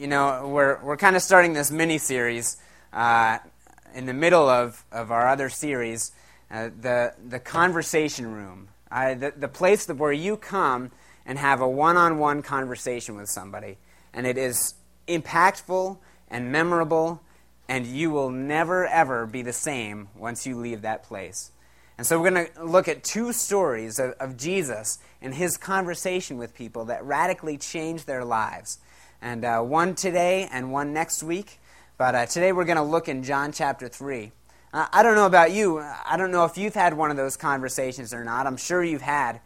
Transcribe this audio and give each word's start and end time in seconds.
you 0.00 0.06
know, 0.06 0.48
we're, 0.48 0.82
we're 0.82 0.96
kind 0.96 1.14
of 1.14 1.20
starting 1.20 1.52
this 1.52 1.70
mini 1.70 1.98
series 1.98 2.56
uh, 2.90 3.36
in 3.94 4.06
the 4.06 4.14
middle 4.14 4.48
of, 4.48 4.82
of 4.90 5.10
our 5.10 5.28
other 5.28 5.50
series, 5.50 6.12
uh, 6.50 6.70
the, 6.80 7.12
the 7.28 7.38
conversation 7.38 8.32
room, 8.32 8.68
the, 8.90 9.34
the 9.36 9.46
place 9.46 9.84
that, 9.84 9.98
where 9.98 10.10
you 10.10 10.38
come 10.38 10.90
and 11.26 11.38
have 11.38 11.60
a 11.60 11.68
one 11.68 11.98
on 11.98 12.18
one 12.18 12.40
conversation 12.40 13.14
with 13.14 13.28
somebody. 13.28 13.76
And 14.14 14.26
it 14.26 14.38
is 14.38 14.72
impactful 15.06 15.98
and 16.30 16.50
memorable, 16.50 17.20
and 17.68 17.86
you 17.86 18.10
will 18.10 18.30
never, 18.30 18.86
ever 18.86 19.26
be 19.26 19.42
the 19.42 19.52
same 19.52 20.08
once 20.16 20.46
you 20.46 20.56
leave 20.56 20.80
that 20.80 21.02
place. 21.02 21.52
And 21.98 22.06
so 22.06 22.18
we're 22.18 22.30
going 22.30 22.46
to 22.46 22.64
look 22.64 22.88
at 22.88 23.04
two 23.04 23.34
stories 23.34 23.98
of, 23.98 24.12
of 24.12 24.38
Jesus 24.38 24.98
and 25.20 25.34
his 25.34 25.58
conversation 25.58 26.38
with 26.38 26.54
people 26.54 26.86
that 26.86 27.04
radically 27.04 27.58
changed 27.58 28.06
their 28.06 28.24
lives 28.24 28.78
and 29.22 29.44
uh, 29.44 29.60
one 29.60 29.94
today 29.94 30.48
and 30.50 30.72
one 30.72 30.92
next 30.92 31.22
week. 31.22 31.58
But 31.98 32.14
uh, 32.14 32.26
today 32.26 32.52
we're 32.52 32.64
going 32.64 32.76
to 32.76 32.82
look 32.82 33.08
in 33.08 33.22
John 33.22 33.52
chapter 33.52 33.88
3. 33.88 34.32
Uh, 34.72 34.86
I 34.92 35.02
don't 35.02 35.14
know 35.14 35.26
about 35.26 35.52
you. 35.52 35.80
I 35.80 36.16
don't 36.16 36.30
know 36.30 36.44
if 36.44 36.56
you've 36.56 36.74
had 36.74 36.94
one 36.94 37.10
of 37.10 37.16
those 37.16 37.36
conversations 37.36 38.14
or 38.14 38.24
not. 38.24 38.46
I'm 38.46 38.56
sure 38.56 38.82
you've 38.82 39.02
had. 39.02 39.40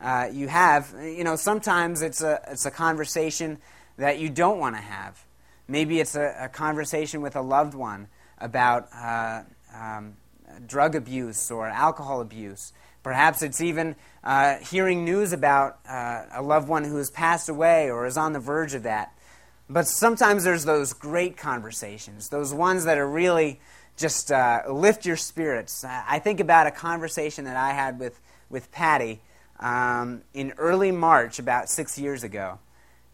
Uh, 0.00 0.28
you 0.32 0.48
have. 0.48 0.94
You 1.02 1.24
know, 1.24 1.36
sometimes 1.36 2.02
it's 2.02 2.22
a, 2.22 2.40
it's 2.48 2.64
a 2.64 2.70
conversation 2.70 3.58
that 3.96 4.18
you 4.18 4.30
don't 4.30 4.58
want 4.58 4.76
to 4.76 4.80
have. 4.80 5.22
Maybe 5.66 6.00
it's 6.00 6.14
a, 6.14 6.34
a, 6.44 6.48
conversation 6.48 7.20
with 7.20 7.36
a 7.36 7.42
loved 7.42 7.74
one 7.74 8.08
about 8.38 8.88
uh, 8.94 9.42
um, 9.74 10.16
drug 10.66 10.94
abuse 10.94 11.50
or 11.50 11.66
alcohol 11.66 12.20
abuse. 12.20 12.72
Perhaps 13.02 13.42
it's 13.42 13.60
even 13.60 13.96
uh, 14.24 14.56
hearing 14.58 15.04
news 15.04 15.32
about 15.32 15.78
a 15.86 16.40
loved 16.42 16.68
one 16.68 16.84
who 16.84 16.96
has 16.96 17.10
passed 17.10 17.48
away 17.48 17.90
or 17.90 18.06
is 18.06 18.16
on 18.16 18.32
the 18.32 18.40
verge 18.40 18.74
of 18.74 18.84
that. 18.84 19.12
But 19.70 19.86
sometimes 19.86 20.44
there's 20.44 20.64
those 20.64 20.92
great 20.94 21.36
conversations, 21.36 22.30
those 22.30 22.54
ones 22.54 22.84
that 22.84 22.96
are 22.96 23.08
really 23.08 23.60
just 23.96 24.32
uh, 24.32 24.62
lift 24.70 25.04
your 25.04 25.16
spirits. 25.16 25.84
I 25.84 26.20
think 26.20 26.40
about 26.40 26.66
a 26.66 26.70
conversation 26.70 27.44
that 27.44 27.56
I 27.56 27.72
had 27.72 27.98
with, 27.98 28.18
with 28.48 28.70
Patty 28.72 29.20
um, 29.60 30.22
in 30.32 30.52
early 30.56 30.90
March, 30.92 31.38
about 31.38 31.68
six 31.68 31.98
years 31.98 32.22
ago. 32.22 32.58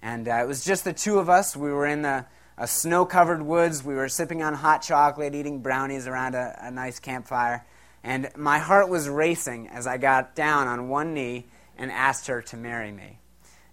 And 0.02 0.28
uh, 0.28 0.34
it 0.42 0.46
was 0.46 0.64
just 0.64 0.84
the 0.84 0.92
two 0.92 1.18
of 1.18 1.28
us. 1.28 1.56
We 1.56 1.72
were 1.72 1.86
in 1.86 2.02
the 2.02 2.26
snow 2.66 3.04
covered 3.04 3.42
woods. 3.42 3.82
We 3.82 3.94
were 3.94 4.08
sipping 4.08 4.42
on 4.42 4.54
hot 4.54 4.82
chocolate, 4.82 5.34
eating 5.34 5.60
brownies 5.60 6.06
around 6.06 6.34
a, 6.34 6.56
a 6.60 6.70
nice 6.70 7.00
campfire. 7.00 7.64
And 8.04 8.28
my 8.36 8.58
heart 8.58 8.88
was 8.90 9.08
racing 9.08 9.68
as 9.68 9.86
I 9.86 9.96
got 9.96 10.36
down 10.36 10.68
on 10.68 10.88
one 10.88 11.14
knee 11.14 11.46
and 11.78 11.90
asked 11.90 12.26
her 12.26 12.42
to 12.42 12.56
marry 12.56 12.92
me. 12.92 13.18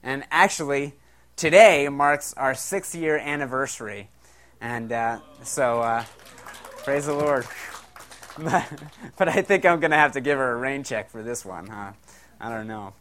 And 0.01 0.23
actually, 0.31 0.93
today 1.41 1.89
marks 1.89 2.35
our 2.35 2.53
six 2.53 2.93
year 2.93 3.17
anniversary. 3.17 4.09
And 4.61 4.91
uh, 4.91 5.21
so, 5.41 5.81
uh, 5.81 6.05
praise 6.83 7.07
the 7.07 7.15
Lord. 7.15 7.47
but, 9.17 9.27
I 9.27 9.41
think 9.41 9.65
I'm 9.65 9.79
going 9.79 9.89
to 9.89 9.97
have 9.97 10.11
to 10.11 10.21
give 10.21 10.37
her 10.37 10.51
a 10.51 10.55
rain 10.55 10.83
check 10.83 11.09
for 11.09 11.23
this 11.23 11.43
one, 11.43 11.65
huh? 11.65 11.93
I 12.39 12.49
don't 12.49 12.67
know. 12.67 12.93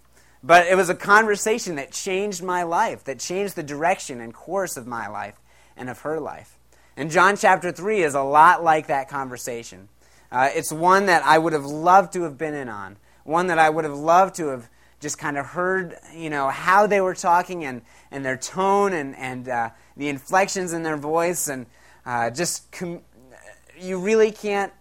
But 0.42 0.68
it 0.68 0.74
was 0.74 0.88
a 0.88 0.94
conversation 0.94 1.74
that 1.74 1.92
changed 1.92 2.42
my 2.42 2.62
life, 2.62 3.04
that 3.04 3.18
changed 3.18 3.56
the 3.56 3.62
direction 3.62 4.22
and 4.22 4.32
course 4.32 4.78
of 4.78 4.86
my 4.86 5.06
life 5.06 5.38
and 5.76 5.90
of 5.90 6.00
her 6.00 6.18
life. 6.18 6.56
And 6.96 7.10
John 7.10 7.36
chapter 7.36 7.70
3 7.70 8.02
is 8.02 8.14
a 8.14 8.22
lot 8.22 8.64
like 8.64 8.86
that 8.86 9.10
conversation. 9.10 9.90
Uh, 10.32 10.48
it's 10.54 10.72
one 10.72 11.04
that 11.06 11.22
I 11.26 11.36
would 11.36 11.52
have 11.52 11.66
loved 11.66 12.14
to 12.14 12.22
have 12.22 12.38
been 12.38 12.54
in 12.54 12.70
on, 12.70 12.96
one 13.22 13.48
that 13.48 13.58
I 13.58 13.68
would 13.68 13.84
have 13.84 13.98
loved 13.98 14.36
to 14.36 14.46
have 14.46 14.70
just 15.00 15.18
kind 15.18 15.38
of 15.38 15.46
heard, 15.46 15.96
you 16.14 16.30
know, 16.30 16.48
how 16.48 16.86
they 16.86 17.00
were 17.00 17.14
talking 17.14 17.64
and, 17.64 17.82
and 18.10 18.24
their 18.24 18.36
tone 18.36 18.92
and, 18.92 19.16
and 19.16 19.48
uh, 19.48 19.70
the 19.96 20.08
inflections 20.08 20.72
in 20.72 20.82
their 20.82 20.98
voice. 20.98 21.48
And 21.48 21.66
uh, 22.04 22.30
just, 22.30 22.70
com- 22.70 23.00
you 23.78 23.98
really 23.98 24.30
can't, 24.30 24.72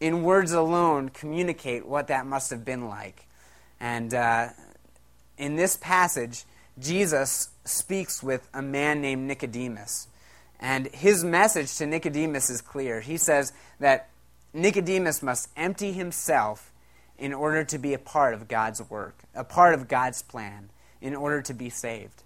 in 0.00 0.22
words 0.22 0.52
alone, 0.52 1.10
communicate 1.10 1.86
what 1.86 2.08
that 2.08 2.26
must 2.26 2.50
have 2.50 2.64
been 2.64 2.88
like. 2.88 3.26
And 3.78 4.12
uh, 4.14 4.48
in 5.36 5.56
this 5.56 5.76
passage, 5.76 6.44
Jesus 6.78 7.50
speaks 7.64 8.22
with 8.22 8.48
a 8.54 8.62
man 8.62 9.00
named 9.00 9.26
Nicodemus. 9.26 10.08
And 10.58 10.86
his 10.88 11.22
message 11.22 11.76
to 11.76 11.86
Nicodemus 11.86 12.48
is 12.48 12.62
clear. 12.62 13.00
He 13.00 13.18
says 13.18 13.52
that 13.78 14.08
Nicodemus 14.54 15.22
must 15.22 15.50
empty 15.54 15.92
himself 15.92 16.72
in 17.18 17.32
order 17.32 17.64
to 17.64 17.78
be 17.78 17.94
a 17.94 17.98
part 17.98 18.34
of 18.34 18.48
God's 18.48 18.82
work, 18.88 19.16
a 19.34 19.44
part 19.44 19.74
of 19.74 19.88
God's 19.88 20.22
plan, 20.22 20.70
in 21.00 21.14
order 21.14 21.42
to 21.42 21.54
be 21.54 21.70
saved. 21.70 22.22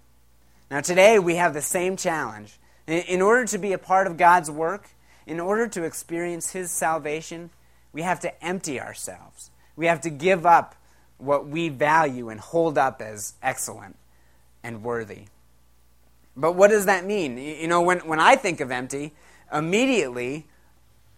Now, 0.69 0.81
today 0.81 1.19
we 1.19 1.35
have 1.35 1.53
the 1.53 1.61
same 1.61 1.97
challenge. 1.97 2.57
In 2.87 3.21
order 3.21 3.45
to 3.45 3.57
be 3.57 3.73
a 3.73 3.77
part 3.77 4.07
of 4.07 4.17
God's 4.17 4.49
work, 4.49 4.89
in 5.25 5.39
order 5.39 5.67
to 5.67 5.83
experience 5.83 6.51
His 6.51 6.71
salvation, 6.71 7.51
we 7.93 8.01
have 8.01 8.19
to 8.21 8.43
empty 8.43 8.79
ourselves. 8.79 9.51
We 9.75 9.85
have 9.85 10.01
to 10.01 10.09
give 10.09 10.45
up 10.45 10.75
what 11.17 11.47
we 11.47 11.69
value 11.69 12.29
and 12.29 12.39
hold 12.39 12.77
up 12.77 13.01
as 13.01 13.33
excellent 13.41 13.97
and 14.63 14.83
worthy. 14.83 15.25
But 16.35 16.53
what 16.53 16.69
does 16.69 16.85
that 16.85 17.05
mean? 17.05 17.37
You 17.37 17.67
know, 17.67 17.81
when, 17.81 17.99
when 17.99 18.19
I 18.19 18.35
think 18.35 18.59
of 18.59 18.71
empty, 18.71 19.13
immediately 19.53 20.47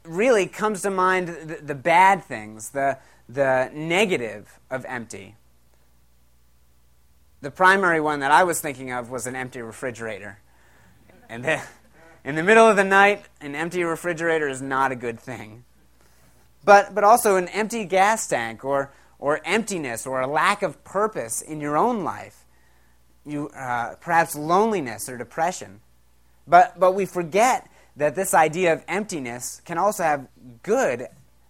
really 0.04 0.48
comes 0.48 0.82
to 0.82 0.90
mind 0.90 1.28
the, 1.28 1.60
the 1.64 1.76
bad 1.76 2.24
things, 2.24 2.70
the, 2.70 2.98
the 3.28 3.70
negative 3.74 4.60
of 4.70 4.86
empty. 4.86 5.36
The 7.42 7.52
primary 7.52 8.00
one 8.00 8.22
that 8.22 8.32
I 8.32 8.44
was 8.44 8.62
thinking 8.62 8.92
of 8.92 9.10
was 9.10 9.28
an 9.28 9.36
empty 9.36 9.62
refrigerator. 9.62 10.40
And 11.30 11.46
in 12.24 12.36
the 12.36 12.44
middle 12.44 12.68
of 12.68 12.76
the 12.76 12.84
night, 12.84 13.24
an 13.42 13.56
empty 13.56 13.84
refrigerator 13.84 14.48
is 14.48 14.62
not 14.62 14.92
a 14.92 14.96
good 14.96 15.20
thing. 15.20 15.64
But, 16.64 16.96
but 16.96 17.04
also 17.04 17.36
an 17.36 17.50
empty 17.50 17.84
gas 17.86 18.28
tank 18.28 18.64
or, 18.64 18.92
or 19.20 19.42
emptiness 19.44 20.06
or 20.06 20.22
a 20.22 20.28
lack 20.28 20.62
of 20.62 20.84
purpose 20.84 21.42
in 21.42 21.60
your 21.60 21.76
own 21.76 22.04
life. 22.04 22.46
You, 23.26 23.50
uh, 23.50 23.96
perhaps 24.00 24.36
loneliness 24.36 25.10
or 25.10 25.18
depression. 25.18 25.82
But, 26.48 26.80
but 26.80 26.94
we 26.94 27.06
forget 27.06 27.70
that 27.96 28.16
this 28.16 28.34
idea 28.34 28.74
of 28.74 28.84
emptiness 28.88 29.62
can 29.66 29.78
also 29.78 30.04
have 30.04 30.28
good 30.62 31.08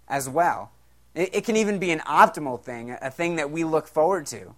as 0.07 0.29
well. 0.29 0.71
It, 1.15 1.45
can 1.45 1.55
even 1.55 1.77
be 1.77 1.91
an 1.91 1.99
optimal 1.99 2.59
thing, 2.59 2.97
a 2.99 3.11
thing 3.11 3.35
that 3.35 3.51
we 3.51 3.63
look 3.63 3.87
forward 3.87 4.25
to. 4.27 4.55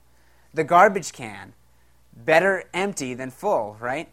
The 0.54 0.64
garbage 0.64 1.12
can, 1.12 1.54
better 2.16 2.64
empty 2.74 3.14
than 3.14 3.30
full, 3.30 3.76
right? 3.80 4.10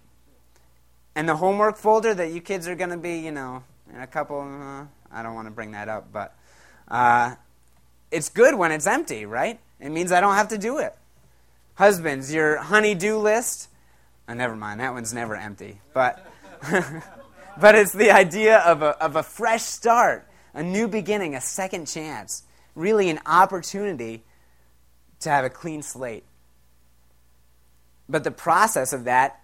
And 1.14 1.28
the 1.28 1.36
homework 1.36 1.76
folder 1.76 2.14
that 2.14 2.32
you 2.32 2.40
kids 2.40 2.66
are 2.66 2.74
going 2.74 2.90
to 2.90 2.96
be, 2.96 3.18
you 3.18 3.30
know, 3.30 3.62
in 3.94 4.00
a 4.00 4.08
couple, 4.08 4.40
uh, 4.40 4.86
I 5.12 5.22
don't 5.22 5.34
want 5.34 5.46
to 5.46 5.52
bring 5.52 5.72
that 5.72 5.88
up, 5.88 6.12
but 6.12 6.34
uh, 6.88 7.36
it's 8.10 8.28
good 8.28 8.56
when 8.56 8.72
it's 8.72 8.88
empty, 8.88 9.24
right? 9.24 9.60
It 9.78 9.90
means 9.90 10.10
I 10.10 10.20
don't 10.20 10.34
have 10.34 10.48
to 10.48 10.58
do 10.58 10.78
it. 10.78 10.96
Husbands, 11.74 12.32
your 12.32 12.56
honey-do 12.56 13.18
list, 13.18 13.68
oh, 14.28 14.34
never 14.34 14.56
mind, 14.56 14.80
that 14.80 14.94
one's 14.94 15.14
never 15.14 15.36
empty. 15.36 15.80
But, 15.94 16.26
but 17.60 17.76
it's 17.76 17.92
the 17.92 18.10
idea 18.10 18.58
of 18.58 18.82
a, 18.82 19.00
of 19.02 19.14
a 19.14 19.22
fresh 19.22 19.62
start 19.62 20.26
a 20.54 20.62
new 20.62 20.88
beginning, 20.88 21.34
a 21.34 21.40
second 21.40 21.86
chance, 21.86 22.42
really 22.74 23.08
an 23.08 23.20
opportunity 23.26 24.22
to 25.20 25.30
have 25.30 25.44
a 25.44 25.50
clean 25.50 25.82
slate. 25.82 26.24
But 28.08 28.24
the 28.24 28.30
process 28.30 28.92
of 28.92 29.04
that, 29.04 29.40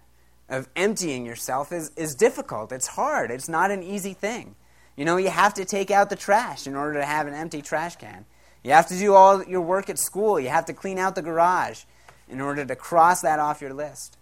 of 0.47 0.67
emptying 0.75 1.25
yourself, 1.25 1.71
is, 1.71 1.91
is 1.95 2.15
difficult. 2.15 2.71
It's 2.71 2.87
hard. 2.87 3.31
It's 3.31 3.49
not 3.49 3.71
an 3.71 3.81
easy 3.81 4.13
thing. 4.13 4.55
You 4.95 5.05
know, 5.05 5.17
you 5.17 5.29
have 5.29 5.53
to 5.55 5.65
take 5.65 5.91
out 5.91 6.09
the 6.09 6.15
trash 6.15 6.67
in 6.67 6.75
order 6.75 6.99
to 6.99 7.05
have 7.05 7.25
an 7.25 7.33
empty 7.33 7.61
trash 7.61 7.95
can. 7.95 8.25
You 8.63 8.71
have 8.71 8.87
to 8.87 8.97
do 8.97 9.13
all 9.13 9.43
your 9.43 9.61
work 9.61 9.89
at 9.89 9.97
school. 9.97 10.39
You 10.39 10.49
have 10.49 10.65
to 10.65 10.73
clean 10.73 10.99
out 10.99 11.15
the 11.15 11.21
garage 11.21 11.83
in 12.27 12.41
order 12.41 12.65
to 12.65 12.75
cross 12.75 13.21
that 13.21 13.39
off 13.39 13.61
your 13.61 13.73
list. 13.73 14.17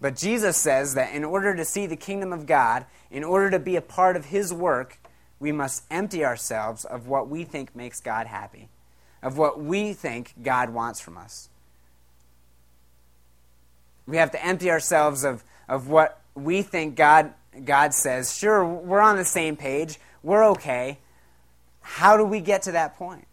But 0.00 0.16
Jesus 0.16 0.56
says 0.56 0.94
that 0.94 1.12
in 1.12 1.24
order 1.24 1.54
to 1.54 1.64
see 1.64 1.86
the 1.86 1.96
kingdom 1.96 2.32
of 2.32 2.46
God, 2.46 2.86
in 3.10 3.24
order 3.24 3.50
to 3.50 3.58
be 3.58 3.76
a 3.76 3.82
part 3.82 4.16
of 4.16 4.26
His 4.26 4.52
work, 4.52 4.98
we 5.40 5.50
must 5.50 5.84
empty 5.90 6.24
ourselves 6.24 6.84
of 6.84 7.08
what 7.08 7.28
we 7.28 7.44
think 7.44 7.74
makes 7.74 8.00
God 8.00 8.26
happy, 8.26 8.68
of 9.22 9.38
what 9.38 9.60
we 9.60 9.94
think 9.94 10.34
God 10.42 10.70
wants 10.70 11.00
from 11.00 11.16
us. 11.16 11.48
We 14.06 14.18
have 14.18 14.30
to 14.32 14.44
empty 14.44 14.70
ourselves 14.70 15.24
of, 15.24 15.42
of 15.68 15.88
what 15.88 16.20
we 16.34 16.62
think 16.62 16.94
God, 16.94 17.32
God 17.64 17.94
says. 17.94 18.36
Sure, 18.36 18.64
we're 18.64 19.00
on 19.00 19.16
the 19.16 19.24
same 19.24 19.56
page, 19.56 19.98
we're 20.22 20.44
okay. 20.50 20.98
How 21.80 22.16
do 22.16 22.24
we 22.24 22.40
get 22.40 22.62
to 22.62 22.72
that 22.72 22.96
point? 22.96 23.26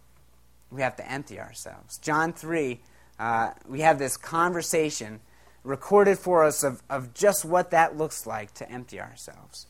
We 0.71 0.81
have 0.81 0.95
to 0.97 1.11
empty 1.11 1.39
ourselves. 1.39 1.97
John 1.97 2.31
3, 2.31 2.79
uh, 3.19 3.51
we 3.67 3.81
have 3.81 3.99
this 3.99 4.15
conversation 4.15 5.19
recorded 5.63 6.17
for 6.17 6.45
us 6.45 6.63
of, 6.63 6.81
of 6.89 7.13
just 7.13 7.43
what 7.43 7.71
that 7.71 7.97
looks 7.97 8.25
like 8.25 8.53
to 8.55 8.71
empty 8.71 9.01
ourselves. 9.01 9.67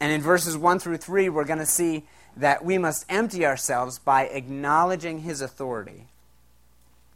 And 0.00 0.12
in 0.12 0.20
verses 0.20 0.56
1 0.56 0.78
through 0.78 0.98
3, 0.98 1.28
we're 1.28 1.44
going 1.44 1.58
to 1.58 1.66
see 1.66 2.04
that 2.36 2.64
we 2.64 2.78
must 2.78 3.04
empty 3.08 3.44
ourselves 3.44 3.98
by 3.98 4.26
acknowledging 4.26 5.20
his 5.20 5.40
authority. 5.40 6.06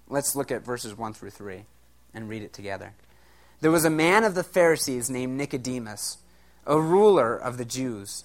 Let's 0.08 0.34
look 0.34 0.50
at 0.50 0.64
verses 0.64 0.96
1 0.96 1.14
through 1.14 1.31
3 1.31 1.64
and 2.12 2.29
read 2.29 2.43
it 2.43 2.52
together. 2.52 2.93
there 3.61 3.70
was 3.70 3.84
a 3.84 3.90
man 3.90 4.25
of 4.25 4.34
the 4.34 4.43
Pharisees 4.43 5.08
named 5.08 5.38
Nicodemus, 5.38 6.19
a 6.67 6.81
ruler 6.81 7.37
of 7.37 7.58
the 7.58 7.64
Jews. 7.64 8.25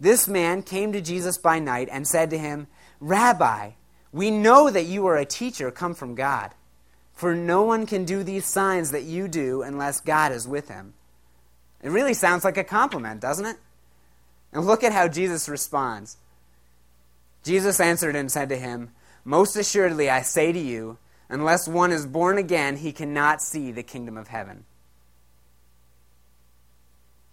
This 0.00 0.26
man 0.26 0.62
came 0.62 0.92
to 0.92 1.00
Jesus 1.00 1.38
by 1.38 1.60
night 1.60 1.88
and 1.90 2.06
said 2.06 2.30
to 2.30 2.38
him, 2.38 2.66
Rabbi, 2.98 3.70
we 4.12 4.30
know 4.30 4.70
that 4.70 4.86
you 4.86 5.06
are 5.06 5.16
a 5.16 5.24
teacher 5.24 5.70
come 5.70 5.94
from 5.94 6.16
God, 6.16 6.50
for 7.12 7.34
no 7.34 7.62
one 7.62 7.86
can 7.86 8.04
do 8.04 8.22
these 8.24 8.44
signs 8.44 8.90
that 8.90 9.04
you 9.04 9.28
do 9.28 9.62
unless 9.62 10.00
God 10.00 10.32
is 10.32 10.48
with 10.48 10.68
him. 10.68 10.94
It 11.82 11.90
really 11.90 12.14
sounds 12.14 12.44
like 12.44 12.56
a 12.56 12.64
compliment, 12.64 13.20
doesn't 13.20 13.46
it? 13.46 13.56
And 14.54 14.64
look 14.64 14.84
at 14.84 14.92
how 14.92 15.08
Jesus 15.08 15.48
responds. 15.48 16.16
Jesus 17.42 17.80
answered 17.80 18.16
and 18.16 18.30
said 18.30 18.48
to 18.48 18.56
him, 18.56 18.92
Most 19.24 19.56
assuredly 19.56 20.08
I 20.08 20.22
say 20.22 20.52
to 20.52 20.58
you, 20.58 20.96
unless 21.28 21.68
one 21.68 21.90
is 21.90 22.06
born 22.06 22.38
again, 22.38 22.76
he 22.76 22.92
cannot 22.92 23.42
see 23.42 23.72
the 23.72 23.82
kingdom 23.82 24.16
of 24.16 24.28
heaven. 24.28 24.64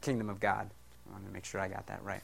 Kingdom 0.01 0.29
of 0.29 0.39
God. 0.39 0.71
I 1.07 1.13
want 1.13 1.25
to 1.27 1.31
make 1.31 1.45
sure 1.45 1.61
I 1.61 1.67
got 1.67 1.87
that 1.87 2.03
right. 2.03 2.23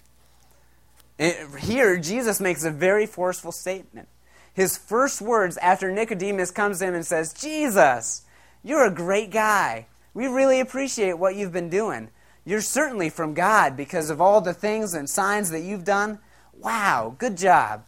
Here, 1.59 1.97
Jesus 1.97 2.39
makes 2.39 2.63
a 2.63 2.71
very 2.71 3.05
forceful 3.05 3.51
statement. 3.51 4.07
His 4.53 4.77
first 4.77 5.21
words 5.21 5.57
after 5.57 5.91
Nicodemus 5.91 6.49
comes 6.49 6.81
in 6.81 6.95
and 6.95 7.05
says, 7.05 7.33
Jesus, 7.33 8.23
you're 8.63 8.85
a 8.85 8.91
great 8.91 9.31
guy. 9.31 9.85
We 10.15 10.25
really 10.25 10.59
appreciate 10.59 11.13
what 11.13 11.35
you've 11.35 11.51
been 11.53 11.69
doing. 11.69 12.09
You're 12.47 12.61
certainly 12.61 13.09
from 13.09 13.33
God 13.33 13.75
because 13.75 14.09
of 14.09 14.21
all 14.21 14.39
the 14.39 14.53
things 14.53 14.93
and 14.93 15.09
signs 15.09 15.49
that 15.49 15.63
you've 15.63 15.83
done. 15.83 16.19
Wow, 16.57 17.13
good 17.17 17.35
job. 17.35 17.83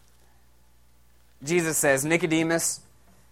Jesus 1.42 1.78
says, 1.78 2.04
Nicodemus, 2.04 2.82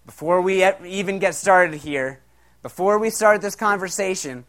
before 0.06 0.42
we 0.42 0.66
even 0.86 1.20
get 1.20 1.36
started 1.36 1.82
here, 1.82 2.22
before 2.64 2.98
we 2.98 3.10
start 3.10 3.42
this 3.42 3.56
conversation, 3.56 4.46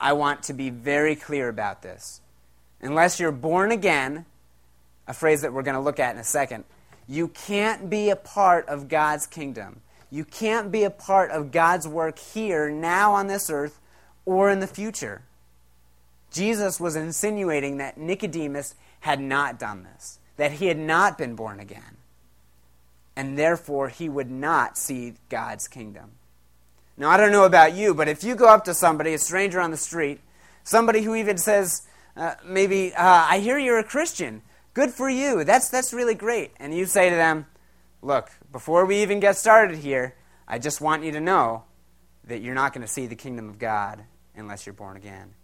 I 0.00 0.14
want 0.14 0.42
to 0.42 0.52
be 0.52 0.68
very 0.68 1.14
clear 1.14 1.48
about 1.48 1.82
this. 1.82 2.20
Unless 2.80 3.20
you're 3.20 3.30
born 3.30 3.70
again, 3.70 4.26
a 5.06 5.14
phrase 5.14 5.42
that 5.42 5.52
we're 5.52 5.62
going 5.62 5.76
to 5.76 5.80
look 5.80 6.00
at 6.00 6.12
in 6.12 6.20
a 6.20 6.24
second, 6.24 6.64
you 7.06 7.28
can't 7.28 7.88
be 7.88 8.10
a 8.10 8.16
part 8.16 8.68
of 8.68 8.88
God's 8.88 9.28
kingdom. 9.28 9.80
You 10.10 10.24
can't 10.24 10.72
be 10.72 10.82
a 10.82 10.90
part 10.90 11.30
of 11.30 11.52
God's 11.52 11.86
work 11.86 12.18
here, 12.18 12.68
now 12.68 13.12
on 13.12 13.28
this 13.28 13.48
earth, 13.48 13.78
or 14.24 14.50
in 14.50 14.58
the 14.58 14.66
future. 14.66 15.22
Jesus 16.36 16.78
was 16.78 16.96
insinuating 16.96 17.78
that 17.78 17.96
Nicodemus 17.96 18.74
had 19.00 19.20
not 19.20 19.58
done 19.58 19.84
this, 19.84 20.18
that 20.36 20.52
he 20.52 20.66
had 20.66 20.78
not 20.78 21.16
been 21.16 21.34
born 21.34 21.60
again, 21.60 21.96
and 23.16 23.38
therefore 23.38 23.88
he 23.88 24.08
would 24.08 24.30
not 24.30 24.76
see 24.76 25.14
God's 25.30 25.66
kingdom. 25.66 26.12
Now, 26.98 27.08
I 27.08 27.16
don't 27.16 27.32
know 27.32 27.44
about 27.44 27.74
you, 27.74 27.94
but 27.94 28.08
if 28.08 28.22
you 28.22 28.34
go 28.34 28.48
up 28.48 28.64
to 28.64 28.74
somebody, 28.74 29.14
a 29.14 29.18
stranger 29.18 29.60
on 29.60 29.70
the 29.70 29.78
street, 29.78 30.20
somebody 30.62 31.00
who 31.02 31.14
even 31.14 31.38
says, 31.38 31.82
uh, 32.16 32.34
maybe, 32.44 32.94
uh, 32.94 33.26
I 33.30 33.38
hear 33.38 33.58
you're 33.58 33.78
a 33.78 33.84
Christian. 33.84 34.42
Good 34.74 34.90
for 34.90 35.08
you. 35.08 35.42
That's, 35.42 35.70
that's 35.70 35.94
really 35.94 36.14
great. 36.14 36.52
And 36.58 36.74
you 36.74 36.84
say 36.84 37.08
to 37.08 37.16
them, 37.16 37.46
Look, 38.02 38.30
before 38.52 38.84
we 38.84 39.02
even 39.02 39.20
get 39.20 39.36
started 39.36 39.78
here, 39.78 40.14
I 40.46 40.58
just 40.58 40.80
want 40.80 41.02
you 41.02 41.12
to 41.12 41.20
know 41.20 41.64
that 42.24 42.40
you're 42.40 42.54
not 42.54 42.72
going 42.72 42.86
to 42.86 42.92
see 42.92 43.06
the 43.06 43.16
kingdom 43.16 43.48
of 43.48 43.58
God 43.58 44.04
unless 44.36 44.66
you're 44.66 44.74
born 44.74 44.96
again. 44.96 45.34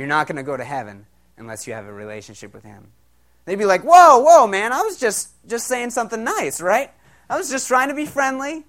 You're 0.00 0.06
not 0.06 0.26
going 0.26 0.36
to 0.36 0.42
go 0.42 0.56
to 0.56 0.64
heaven 0.64 1.04
unless 1.36 1.66
you 1.66 1.74
have 1.74 1.84
a 1.84 1.92
relationship 1.92 2.54
with 2.54 2.64
Him. 2.64 2.86
They'd 3.44 3.56
be 3.56 3.66
like, 3.66 3.82
Whoa, 3.82 4.20
whoa, 4.20 4.46
man, 4.46 4.72
I 4.72 4.80
was 4.80 4.98
just, 4.98 5.28
just 5.46 5.66
saying 5.66 5.90
something 5.90 6.24
nice, 6.24 6.62
right? 6.62 6.90
I 7.28 7.36
was 7.36 7.50
just 7.50 7.68
trying 7.68 7.90
to 7.90 7.94
be 7.94 8.06
friendly. 8.06 8.64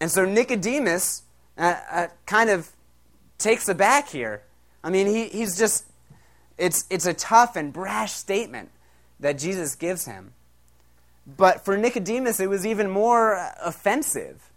And 0.00 0.10
so 0.10 0.24
Nicodemus 0.24 1.22
uh, 1.56 1.76
uh, 1.88 2.06
kind 2.26 2.50
of 2.50 2.68
takes 3.38 3.66
the 3.66 3.76
back 3.76 4.08
here. 4.08 4.42
I 4.82 4.90
mean, 4.90 5.06
he, 5.06 5.28
he's 5.28 5.56
just, 5.56 5.84
it's, 6.58 6.84
it's 6.90 7.06
a 7.06 7.14
tough 7.14 7.54
and 7.54 7.72
brash 7.72 8.10
statement 8.10 8.72
that 9.20 9.38
Jesus 9.38 9.76
gives 9.76 10.04
him. 10.04 10.32
But 11.28 11.64
for 11.64 11.76
Nicodemus, 11.76 12.40
it 12.40 12.50
was 12.50 12.66
even 12.66 12.90
more 12.90 13.52
offensive 13.62 14.50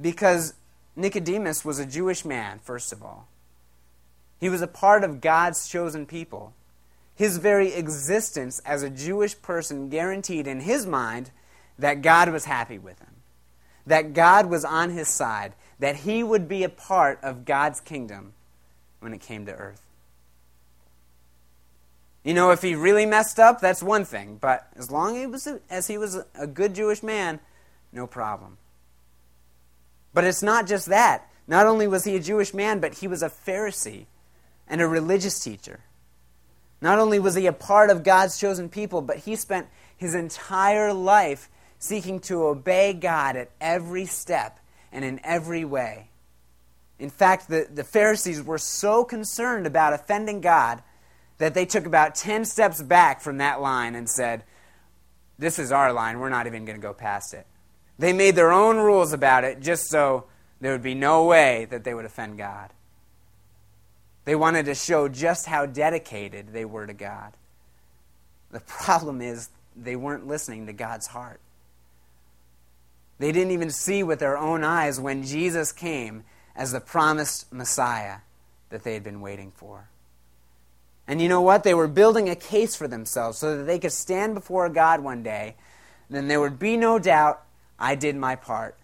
because 0.00 0.54
Nicodemus 0.96 1.64
was 1.64 1.78
a 1.78 1.86
Jewish 1.86 2.24
man, 2.24 2.58
first 2.58 2.92
of 2.92 3.04
all. 3.04 3.28
He 4.40 4.48
was 4.48 4.62
a 4.62 4.66
part 4.66 5.04
of 5.04 5.20
God's 5.20 5.68
chosen 5.68 6.06
people. 6.06 6.54
His 7.14 7.36
very 7.36 7.74
existence 7.74 8.60
as 8.64 8.82
a 8.82 8.90
Jewish 8.90 9.40
person 9.40 9.90
guaranteed 9.90 10.46
in 10.46 10.60
his 10.60 10.86
mind 10.86 11.30
that 11.78 12.02
God 12.02 12.30
was 12.30 12.46
happy 12.46 12.78
with 12.78 12.98
him 12.98 13.10
that 13.86 14.14
God 14.14 14.46
was 14.46 14.64
on 14.64 14.90
his 14.90 15.08
side, 15.08 15.54
that 15.78 15.96
he 15.96 16.22
would 16.22 16.48
be 16.48 16.64
a 16.64 16.68
part 16.68 17.18
of 17.22 17.44
God's 17.44 17.80
kingdom 17.80 18.32
when 19.00 19.12
it 19.12 19.20
came 19.20 19.46
to 19.46 19.52
earth. 19.52 19.82
You 22.24 22.34
know, 22.34 22.50
if 22.50 22.60
he 22.62 22.74
really 22.74 23.06
messed 23.06 23.38
up, 23.38 23.60
that's 23.60 23.82
one 23.82 24.04
thing, 24.04 24.36
but 24.40 24.68
as 24.76 24.90
long 24.90 25.34
as 25.70 25.86
he 25.86 25.96
was 25.96 26.18
a 26.34 26.46
good 26.46 26.74
Jewish 26.74 27.02
man, 27.02 27.40
no 27.92 28.06
problem. 28.06 28.58
But 30.12 30.24
it's 30.24 30.42
not 30.42 30.66
just 30.66 30.86
that. 30.86 31.26
Not 31.46 31.66
only 31.66 31.88
was 31.88 32.04
he 32.04 32.16
a 32.16 32.20
Jewish 32.20 32.52
man, 32.52 32.78
but 32.78 32.94
he 32.94 33.08
was 33.08 33.22
a 33.22 33.30
Pharisee 33.30 34.06
and 34.70 34.80
a 34.80 34.88
religious 34.88 35.38
teacher. 35.40 35.80
Not 36.80 36.98
only 36.98 37.18
was 37.18 37.34
he 37.34 37.46
a 37.46 37.52
part 37.52 37.90
of 37.90 38.04
God's 38.04 38.38
chosen 38.38 38.70
people, 38.70 39.02
but 39.02 39.18
he 39.18 39.36
spent 39.36 39.66
his 39.96 40.14
entire 40.14 40.94
life 40.94 41.50
seeking 41.78 42.20
to 42.20 42.44
obey 42.44 42.94
God 42.94 43.36
at 43.36 43.50
every 43.60 44.06
step 44.06 44.58
and 44.92 45.04
in 45.04 45.20
every 45.24 45.64
way. 45.64 46.08
In 46.98 47.10
fact, 47.10 47.48
the, 47.48 47.66
the 47.72 47.84
Pharisees 47.84 48.42
were 48.42 48.58
so 48.58 49.04
concerned 49.04 49.66
about 49.66 49.92
offending 49.92 50.40
God 50.40 50.82
that 51.38 51.54
they 51.54 51.66
took 51.66 51.86
about 51.86 52.14
10 52.14 52.44
steps 52.44 52.80
back 52.80 53.20
from 53.20 53.38
that 53.38 53.60
line 53.60 53.94
and 53.94 54.08
said, 54.08 54.44
This 55.38 55.58
is 55.58 55.72
our 55.72 55.92
line. 55.92 56.20
We're 56.20 56.28
not 56.28 56.46
even 56.46 56.64
going 56.64 56.78
to 56.78 56.82
go 56.82 56.92
past 56.92 57.34
it. 57.34 57.46
They 57.98 58.12
made 58.12 58.36
their 58.36 58.52
own 58.52 58.76
rules 58.76 59.12
about 59.12 59.44
it 59.44 59.60
just 59.60 59.88
so 59.88 60.26
there 60.60 60.72
would 60.72 60.82
be 60.82 60.94
no 60.94 61.24
way 61.24 61.66
that 61.70 61.84
they 61.84 61.94
would 61.94 62.04
offend 62.04 62.38
God. 62.38 62.70
They 64.24 64.34
wanted 64.34 64.66
to 64.66 64.74
show 64.74 65.08
just 65.08 65.46
how 65.46 65.66
dedicated 65.66 66.52
they 66.52 66.64
were 66.64 66.86
to 66.86 66.92
God. 66.92 67.32
The 68.50 68.60
problem 68.60 69.20
is, 69.20 69.48
they 69.76 69.96
weren't 69.96 70.26
listening 70.26 70.66
to 70.66 70.72
God's 70.72 71.06
heart. 71.08 71.40
They 73.18 73.32
didn't 73.32 73.52
even 73.52 73.70
see 73.70 74.02
with 74.02 74.18
their 74.18 74.36
own 74.36 74.64
eyes 74.64 74.98
when 74.98 75.24
Jesus 75.24 75.72
came 75.72 76.24
as 76.56 76.72
the 76.72 76.80
promised 76.80 77.52
Messiah 77.52 78.18
that 78.70 78.82
they 78.82 78.94
had 78.94 79.04
been 79.04 79.20
waiting 79.20 79.52
for. 79.54 79.88
And 81.06 81.20
you 81.20 81.28
know 81.28 81.40
what? 81.40 81.64
They 81.64 81.74
were 81.74 81.88
building 81.88 82.28
a 82.28 82.36
case 82.36 82.76
for 82.76 82.88
themselves 82.88 83.38
so 83.38 83.56
that 83.56 83.64
they 83.64 83.78
could 83.78 83.92
stand 83.92 84.34
before 84.34 84.68
God 84.68 85.00
one 85.00 85.22
day. 85.22 85.56
and 86.08 86.16
Then 86.16 86.28
there 86.28 86.40
would 86.40 86.58
be 86.58 86.76
no 86.76 86.98
doubt 86.98 87.42
I 87.78 87.94
did 87.94 88.16
my 88.16 88.36
part. 88.36 88.76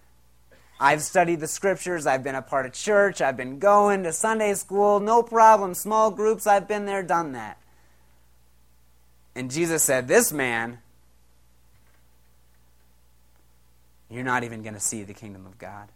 I've 0.79 1.03
studied 1.03 1.41
the 1.41 1.49
scriptures. 1.49 2.07
I've 2.07 2.23
been 2.23 2.35
a 2.35 2.43
part 2.43 2.67
of 2.67 2.73
church. 2.73 3.21
I've 3.21 3.37
been 3.37 3.59
going 3.59 4.03
to 4.05 4.13
Sunday 4.13 4.55
school. 4.55 5.01
No 5.01 5.23
problem. 5.23 5.75
Small 5.75 6.11
groups. 6.11 6.47
I've 6.47 6.69
been 6.69 6.87
there, 6.87 7.03
done 7.03 7.33
that. 7.33 7.59
And 9.35 9.51
Jesus 9.51 9.83
said, 9.83 10.09
This 10.09 10.33
man 10.33 10.79
you're 14.11 14.25
not 14.25 14.45
even 14.45 14.63
going 14.63 14.75
to 14.75 14.81
see 14.81 15.03
the 15.03 15.15
kingdom 15.15 15.47
of 15.47 15.59
God. 15.59 15.89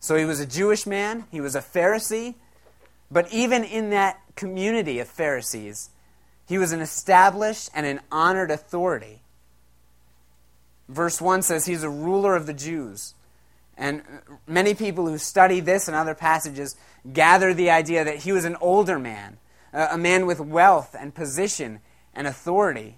So 0.00 0.16
he 0.16 0.24
was 0.24 0.40
a 0.40 0.46
Jewish 0.46 0.86
man, 0.86 1.24
he 1.30 1.40
was 1.40 1.54
a 1.54 1.60
Pharisee, 1.60 2.34
but 3.10 3.32
even 3.32 3.64
in 3.64 3.90
that 3.90 4.20
community 4.36 4.98
of 4.98 5.08
Pharisees, 5.08 5.90
he 6.46 6.58
was 6.58 6.72
an 6.72 6.80
established 6.80 7.70
and 7.74 7.86
an 7.86 8.00
honored 8.10 8.50
authority. 8.50 9.22
Verse 10.88 11.20
1 11.20 11.42
says 11.42 11.66
he's 11.66 11.82
a 11.82 11.90
ruler 11.90 12.36
of 12.36 12.46
the 12.46 12.52
Jews. 12.52 13.14
And 13.76 14.02
many 14.46 14.74
people 14.74 15.08
who 15.08 15.18
study 15.18 15.60
this 15.60 15.88
and 15.88 15.96
other 15.96 16.14
passages 16.14 16.76
gather 17.12 17.52
the 17.52 17.70
idea 17.70 18.04
that 18.04 18.18
he 18.18 18.32
was 18.32 18.44
an 18.44 18.56
older 18.60 18.98
man, 18.98 19.38
a 19.72 19.98
man 19.98 20.26
with 20.26 20.40
wealth 20.40 20.94
and 20.98 21.14
position 21.14 21.80
and 22.14 22.26
authority. 22.26 22.96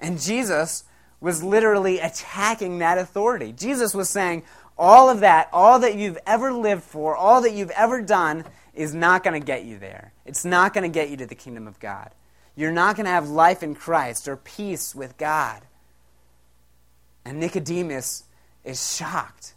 And 0.00 0.20
Jesus 0.20 0.84
was 1.20 1.42
literally 1.42 1.98
attacking 1.98 2.78
that 2.78 2.96
authority. 2.96 3.52
Jesus 3.52 3.94
was 3.94 4.08
saying, 4.08 4.42
all 4.78 5.10
of 5.10 5.20
that, 5.20 5.50
all 5.52 5.80
that 5.80 5.96
you've 5.96 6.18
ever 6.26 6.52
lived 6.52 6.82
for, 6.82 7.14
all 7.14 7.42
that 7.42 7.52
you've 7.52 7.70
ever 7.72 8.00
done, 8.00 8.46
is 8.72 8.94
not 8.94 9.22
going 9.22 9.38
to 9.38 9.44
get 9.44 9.64
you 9.64 9.78
there. 9.78 10.14
It's 10.24 10.46
not 10.46 10.72
going 10.72 10.90
to 10.90 10.94
get 10.94 11.10
you 11.10 11.18
to 11.18 11.26
the 11.26 11.34
kingdom 11.34 11.66
of 11.66 11.78
God. 11.78 12.10
You're 12.56 12.72
not 12.72 12.96
going 12.96 13.04
to 13.04 13.12
have 13.12 13.28
life 13.28 13.62
in 13.62 13.74
Christ 13.74 14.26
or 14.26 14.36
peace 14.36 14.94
with 14.94 15.18
God. 15.18 15.60
And 17.30 17.38
Nicodemus 17.38 18.24
is 18.64 18.96
shocked. 18.96 19.54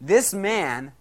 This 0.00 0.32
man, 0.32 0.92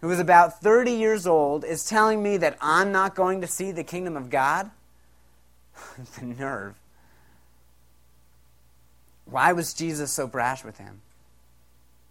who 0.00 0.10
is 0.10 0.18
about 0.18 0.60
30 0.60 0.90
years 0.90 1.28
old, 1.28 1.64
is 1.64 1.84
telling 1.84 2.24
me 2.24 2.36
that 2.38 2.58
I'm 2.60 2.90
not 2.90 3.14
going 3.14 3.40
to 3.40 3.46
see 3.46 3.70
the 3.70 3.84
kingdom 3.84 4.16
of 4.16 4.30
God? 4.30 4.68
the 6.18 6.26
nerve. 6.26 6.74
Why 9.26 9.52
was 9.52 9.74
Jesus 9.74 10.10
so 10.12 10.26
brash 10.26 10.64
with 10.64 10.78
him? 10.78 11.02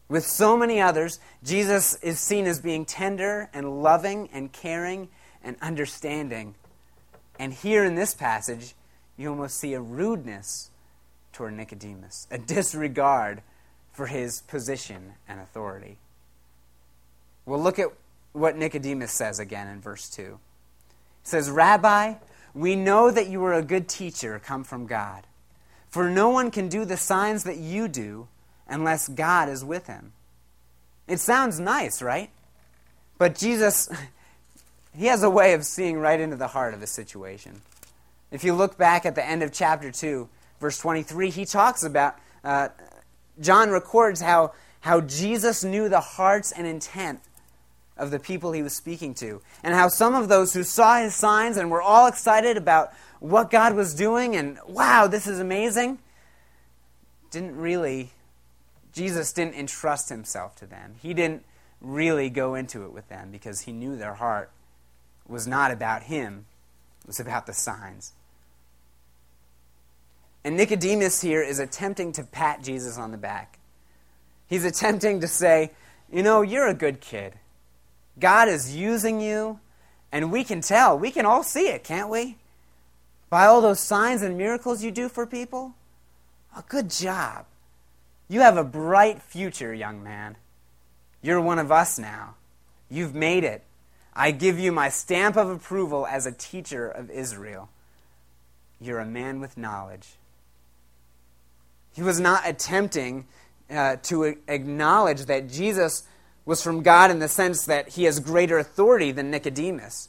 With 0.07 0.25
so 0.25 0.55
many 0.55 0.79
others, 0.79 1.19
Jesus 1.43 1.95
is 1.95 2.17
seen 2.17 2.45
as 2.45 2.61
being 2.61 2.85
tender 2.85 3.49
and 3.53 3.83
loving 3.83 4.29
and 4.31 4.53
caring 4.53 5.09
and 5.43 5.57
understanding. 5.61 6.55
And 7.37 7.53
here 7.53 7.83
in 7.83 7.95
this 7.95 8.13
passage, 8.13 8.73
you 9.17 9.29
almost 9.29 9.57
see 9.57 9.73
a 9.73 9.81
rudeness 9.81 10.69
toward 11.33 11.53
Nicodemus, 11.53 12.27
a 12.31 12.37
disregard 12.37 13.41
for 13.91 14.07
his 14.07 14.41
position 14.41 15.13
and 15.27 15.39
authority. 15.39 15.97
Well, 17.45 17.61
look 17.61 17.79
at 17.79 17.89
what 18.33 18.57
Nicodemus 18.57 19.11
says 19.11 19.39
again 19.39 19.67
in 19.67 19.81
verse 19.81 20.09
2. 20.09 20.21
He 20.23 20.37
says, 21.23 21.49
Rabbi, 21.49 22.15
we 22.53 22.75
know 22.75 23.11
that 23.11 23.27
you 23.27 23.43
are 23.43 23.53
a 23.53 23.61
good 23.61 23.87
teacher 23.87 24.39
come 24.39 24.63
from 24.63 24.85
God. 24.85 25.25
For 25.89 26.09
no 26.09 26.29
one 26.29 26.51
can 26.51 26.69
do 26.69 26.85
the 26.85 26.97
signs 26.97 27.43
that 27.43 27.57
you 27.57 27.87
do 27.87 28.27
unless 28.67 29.07
God 29.07 29.49
is 29.49 29.65
with 29.65 29.87
him. 29.87 30.13
It 31.07 31.19
sounds 31.19 31.59
nice, 31.59 32.01
right? 32.01 32.29
But 33.17 33.35
Jesus, 33.35 33.89
he 34.95 35.07
has 35.07 35.23
a 35.23 35.29
way 35.29 35.53
of 35.53 35.65
seeing 35.65 35.97
right 35.97 36.19
into 36.19 36.35
the 36.35 36.47
heart 36.47 36.73
of 36.73 36.79
the 36.79 36.87
situation. 36.87 37.61
If 38.31 38.43
you 38.43 38.53
look 38.53 38.77
back 38.77 39.05
at 39.05 39.15
the 39.15 39.25
end 39.25 39.41
of 39.41 39.51
chapter 39.51 39.91
2, 39.91 40.29
verse 40.59 40.77
23, 40.77 41.29
he 41.29 41.45
talks 41.45 41.83
about, 41.83 42.15
uh, 42.43 42.69
John 43.39 43.69
records 43.69 44.21
how, 44.21 44.53
how 44.81 45.01
Jesus 45.01 45.63
knew 45.63 45.89
the 45.89 45.99
hearts 45.99 46.51
and 46.51 46.67
intent 46.67 47.21
of 47.97 48.11
the 48.11 48.19
people 48.19 48.53
he 48.53 48.63
was 48.63 48.75
speaking 48.75 49.13
to, 49.15 49.41
and 49.61 49.73
how 49.73 49.89
some 49.89 50.15
of 50.15 50.29
those 50.29 50.53
who 50.53 50.63
saw 50.63 51.01
his 51.01 51.13
signs 51.13 51.57
and 51.57 51.69
were 51.69 51.81
all 51.81 52.07
excited 52.07 52.57
about 52.57 52.91
what 53.19 53.51
God 53.51 53.75
was 53.75 53.93
doing 53.93 54.35
and, 54.35 54.57
wow, 54.67 55.07
this 55.07 55.27
is 55.27 55.39
amazing, 55.39 55.99
didn't 57.31 57.57
really, 57.57 58.11
Jesus 58.93 59.33
didn't 59.33 59.55
entrust 59.55 60.09
himself 60.09 60.55
to 60.57 60.65
them. 60.65 60.95
He 61.01 61.13
didn't 61.13 61.43
really 61.81 62.29
go 62.29 62.55
into 62.55 62.85
it 62.85 62.93
with 62.93 63.07
them 63.09 63.31
because 63.31 63.61
he 63.61 63.71
knew 63.71 63.95
their 63.95 64.15
heart 64.15 64.51
was 65.27 65.47
not 65.47 65.71
about 65.71 66.03
him, 66.03 66.45
it 67.01 67.07
was 67.07 67.19
about 67.19 67.45
the 67.45 67.53
signs. 67.53 68.13
And 70.43 70.55
Nicodemus 70.55 71.21
here 71.21 71.41
is 71.41 71.59
attempting 71.59 72.11
to 72.13 72.23
pat 72.23 72.63
Jesus 72.63 72.97
on 72.97 73.11
the 73.11 73.17
back. 73.17 73.59
He's 74.47 74.65
attempting 74.65 75.21
to 75.21 75.27
say, 75.27 75.71
You 76.11 76.23
know, 76.23 76.41
you're 76.41 76.67
a 76.67 76.73
good 76.73 77.01
kid. 77.01 77.33
God 78.19 78.47
is 78.47 78.75
using 78.75 79.21
you, 79.21 79.59
and 80.11 80.31
we 80.31 80.43
can 80.43 80.61
tell. 80.61 80.97
We 80.97 81.11
can 81.11 81.25
all 81.25 81.43
see 81.43 81.67
it, 81.67 81.83
can't 81.83 82.09
we? 82.09 82.37
By 83.29 83.45
all 83.45 83.61
those 83.61 83.79
signs 83.79 84.21
and 84.21 84.37
miracles 84.37 84.83
you 84.83 84.91
do 84.91 85.07
for 85.07 85.25
people. 85.25 85.75
A 86.57 86.63
good 86.67 86.89
job. 86.89 87.45
You 88.27 88.41
have 88.41 88.57
a 88.57 88.63
bright 88.63 89.21
future, 89.21 89.73
young 89.73 90.03
man. 90.03 90.35
You're 91.21 91.41
one 91.41 91.59
of 91.59 91.71
us 91.71 91.99
now. 91.99 92.35
You've 92.89 93.13
made 93.13 93.43
it. 93.43 93.63
I 94.13 94.31
give 94.31 94.59
you 94.59 94.71
my 94.71 94.89
stamp 94.89 95.37
of 95.37 95.49
approval 95.49 96.07
as 96.07 96.25
a 96.25 96.31
teacher 96.31 96.89
of 96.89 97.09
Israel. 97.09 97.69
You're 98.81 98.99
a 98.99 99.05
man 99.05 99.39
with 99.39 99.57
knowledge. 99.57 100.07
He 101.99 102.03
was 102.03 102.21
not 102.21 102.47
attempting 102.47 103.27
uh, 103.69 103.97
to 104.03 104.37
acknowledge 104.47 105.25
that 105.25 105.49
Jesus 105.49 106.03
was 106.45 106.63
from 106.63 106.81
God 106.81 107.11
in 107.11 107.19
the 107.19 107.27
sense 107.27 107.65
that 107.65 107.89
he 107.89 108.05
has 108.05 108.21
greater 108.21 108.57
authority 108.57 109.11
than 109.11 109.29
Nicodemus. 109.29 110.07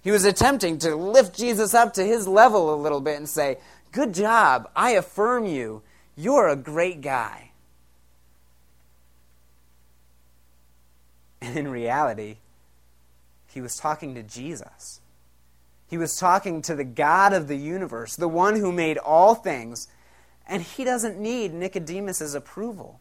He 0.00 0.12
was 0.12 0.24
attempting 0.24 0.78
to 0.78 0.94
lift 0.94 1.36
Jesus 1.36 1.74
up 1.74 1.92
to 1.94 2.04
his 2.04 2.28
level 2.28 2.72
a 2.72 2.80
little 2.80 3.00
bit 3.00 3.16
and 3.16 3.28
say, 3.28 3.58
Good 3.90 4.14
job. 4.14 4.70
I 4.76 4.90
affirm 4.90 5.44
you. 5.44 5.82
You're 6.14 6.46
a 6.46 6.54
great 6.54 7.00
guy. 7.00 7.50
And 11.40 11.56
in 11.58 11.66
reality, 11.66 12.36
he 13.48 13.60
was 13.60 13.76
talking 13.76 14.14
to 14.14 14.22
Jesus. 14.22 15.00
He 15.88 15.98
was 15.98 16.16
talking 16.16 16.62
to 16.62 16.76
the 16.76 16.84
God 16.84 17.32
of 17.32 17.48
the 17.48 17.58
universe, 17.58 18.14
the 18.14 18.28
one 18.28 18.54
who 18.54 18.70
made 18.70 18.98
all 18.98 19.34
things, 19.34 19.88
and 20.48 20.62
he 20.62 20.84
doesn't 20.84 21.18
need 21.18 21.52
Nicodemus's 21.52 22.34
approval. 22.34 23.00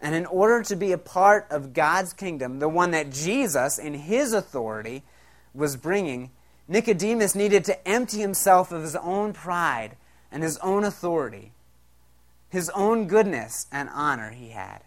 And 0.00 0.16
in 0.16 0.26
order 0.26 0.64
to 0.64 0.74
be 0.74 0.90
a 0.90 0.98
part 0.98 1.46
of 1.48 1.72
God's 1.72 2.12
kingdom, 2.12 2.58
the 2.58 2.68
one 2.68 2.90
that 2.90 3.10
Jesus, 3.10 3.78
in 3.78 3.94
his 3.94 4.32
authority, 4.32 5.04
was 5.54 5.76
bringing, 5.76 6.30
Nicodemus 6.66 7.36
needed 7.36 7.64
to 7.66 7.88
empty 7.88 8.18
himself 8.18 8.72
of 8.72 8.82
his 8.82 8.96
own 8.96 9.32
pride 9.32 9.96
and 10.32 10.42
his 10.42 10.58
own 10.58 10.82
authority, 10.82 11.52
his 12.48 12.68
own 12.70 13.06
goodness 13.06 13.66
and 13.70 13.88
honor 13.92 14.30
he 14.30 14.50
had. 14.50 14.80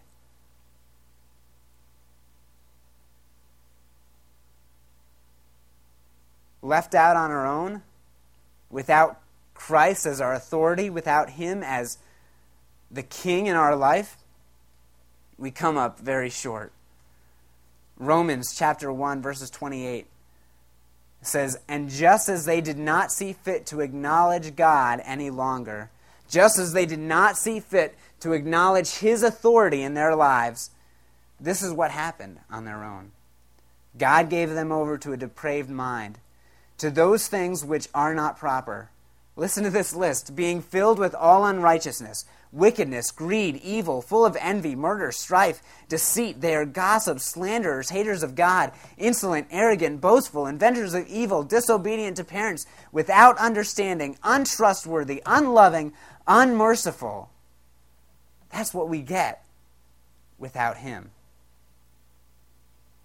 Left 6.60 6.94
out 6.94 7.16
on 7.16 7.30
our 7.30 7.46
own, 7.46 7.82
without 8.70 9.20
Christ 9.56 10.06
as 10.06 10.20
our 10.20 10.32
authority, 10.32 10.90
without 10.90 11.30
Him 11.30 11.62
as 11.62 11.98
the 12.90 13.02
King 13.02 13.46
in 13.46 13.56
our 13.56 13.74
life, 13.74 14.16
we 15.38 15.50
come 15.50 15.76
up 15.76 15.98
very 15.98 16.30
short. 16.30 16.72
Romans 17.98 18.54
chapter 18.56 18.92
1, 18.92 19.22
verses 19.22 19.50
28 19.50 20.06
says, 21.22 21.58
And 21.68 21.88
just 21.88 22.28
as 22.28 22.44
they 22.44 22.60
did 22.60 22.78
not 22.78 23.10
see 23.10 23.32
fit 23.32 23.66
to 23.66 23.80
acknowledge 23.80 24.56
God 24.56 25.00
any 25.04 25.30
longer, 25.30 25.90
just 26.28 26.58
as 26.58 26.72
they 26.72 26.86
did 26.86 26.98
not 26.98 27.36
see 27.36 27.60
fit 27.60 27.96
to 28.20 28.32
acknowledge 28.32 28.98
His 28.98 29.22
authority 29.22 29.82
in 29.82 29.94
their 29.94 30.14
lives, 30.14 30.70
this 31.40 31.62
is 31.62 31.72
what 31.72 31.90
happened 31.90 32.38
on 32.50 32.64
their 32.64 32.84
own. 32.84 33.12
God 33.98 34.28
gave 34.30 34.50
them 34.50 34.72
over 34.72 34.98
to 34.98 35.12
a 35.12 35.16
depraved 35.16 35.70
mind, 35.70 36.18
to 36.78 36.90
those 36.90 37.28
things 37.28 37.64
which 37.64 37.88
are 37.94 38.14
not 38.14 38.38
proper. 38.38 38.90
Listen 39.36 39.64
to 39.64 39.70
this 39.70 39.94
list 39.94 40.34
being 40.34 40.62
filled 40.62 40.98
with 40.98 41.14
all 41.14 41.44
unrighteousness 41.44 42.24
wickedness, 42.52 43.10
greed, 43.10 43.56
evil, 43.56 44.00
full 44.00 44.24
of 44.24 44.36
envy, 44.40 44.74
murder, 44.74 45.12
strife, 45.12 45.60
deceit. 45.88 46.40
They 46.40 46.54
are 46.54 46.64
gossips, 46.64 47.24
slanderers, 47.24 47.90
haters 47.90 48.22
of 48.22 48.34
God, 48.34 48.72
insolent, 48.96 49.48
arrogant, 49.50 50.00
boastful, 50.00 50.46
inventors 50.46 50.94
of 50.94 51.06
evil, 51.06 51.42
disobedient 51.42 52.16
to 52.16 52.24
parents, 52.24 52.66
without 52.92 53.36
understanding, 53.38 54.16
untrustworthy, 54.22 55.22
unloving, 55.26 55.92
unmerciful. 56.26 57.30
That's 58.50 58.72
what 58.72 58.88
we 58.88 59.02
get 59.02 59.44
without 60.38 60.78
Him. 60.78 61.10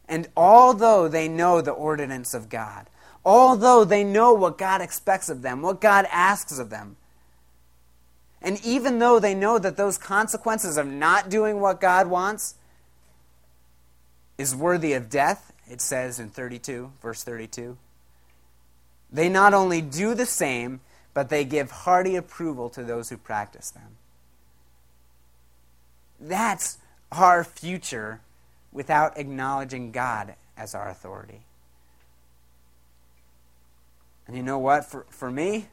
And 0.08 0.28
although 0.36 1.08
they 1.08 1.28
know 1.28 1.62
the 1.62 1.72
ordinance 1.72 2.34
of 2.34 2.50
God, 2.50 2.88
although 3.26 3.84
they 3.84 4.04
know 4.04 4.34
what 4.34 4.58
God 4.58 4.82
expects 4.82 5.30
of 5.30 5.42
them, 5.42 5.62
what 5.62 5.82
God 5.82 6.08
asks 6.12 6.58
of 6.58 6.70
them, 6.70 6.98
and 8.42 8.64
even 8.66 9.00
though 9.00 9.20
they 9.20 9.36
know 9.36 9.60
that 9.60 9.78
those 9.78 9.98
consequences 9.98 10.78
of 10.78 10.88
not 10.88 11.30
doing 11.30 11.60
what 11.60 11.80
God 11.80 12.08
wants 12.08 12.56
is 14.38 14.56
worthy 14.56 14.94
of 14.94 15.10
death, 15.10 15.54
it 15.70 15.80
says 15.80 16.20
in 16.20 16.30
32, 16.30 16.92
verse 17.02 17.24
32, 17.24 17.78
they 19.12 19.30
not 19.30 19.54
only 19.54 19.82
do 19.82 20.16
the 20.16 20.26
same, 20.26 20.80
but 21.14 21.30
they 21.30 21.44
give 21.44 21.70
hearty 21.70 22.16
approval 22.16 22.70
to 22.70 22.84
those 22.84 23.10
who 23.10 23.18
practice 23.18 23.70
them. 23.70 23.98
That's 26.20 26.78
our 27.12 27.44
future 27.44 28.22
without 28.72 29.18
acknowledging 29.18 29.92
God 29.92 30.36
as 30.58 30.74
our 30.74 30.90
authority. 30.90 31.42
And 34.28 34.36
you 34.36 34.44
know 34.44 34.60
what? 34.60 34.86
For, 34.86 35.06
for 35.10 35.30
me, 35.30 35.68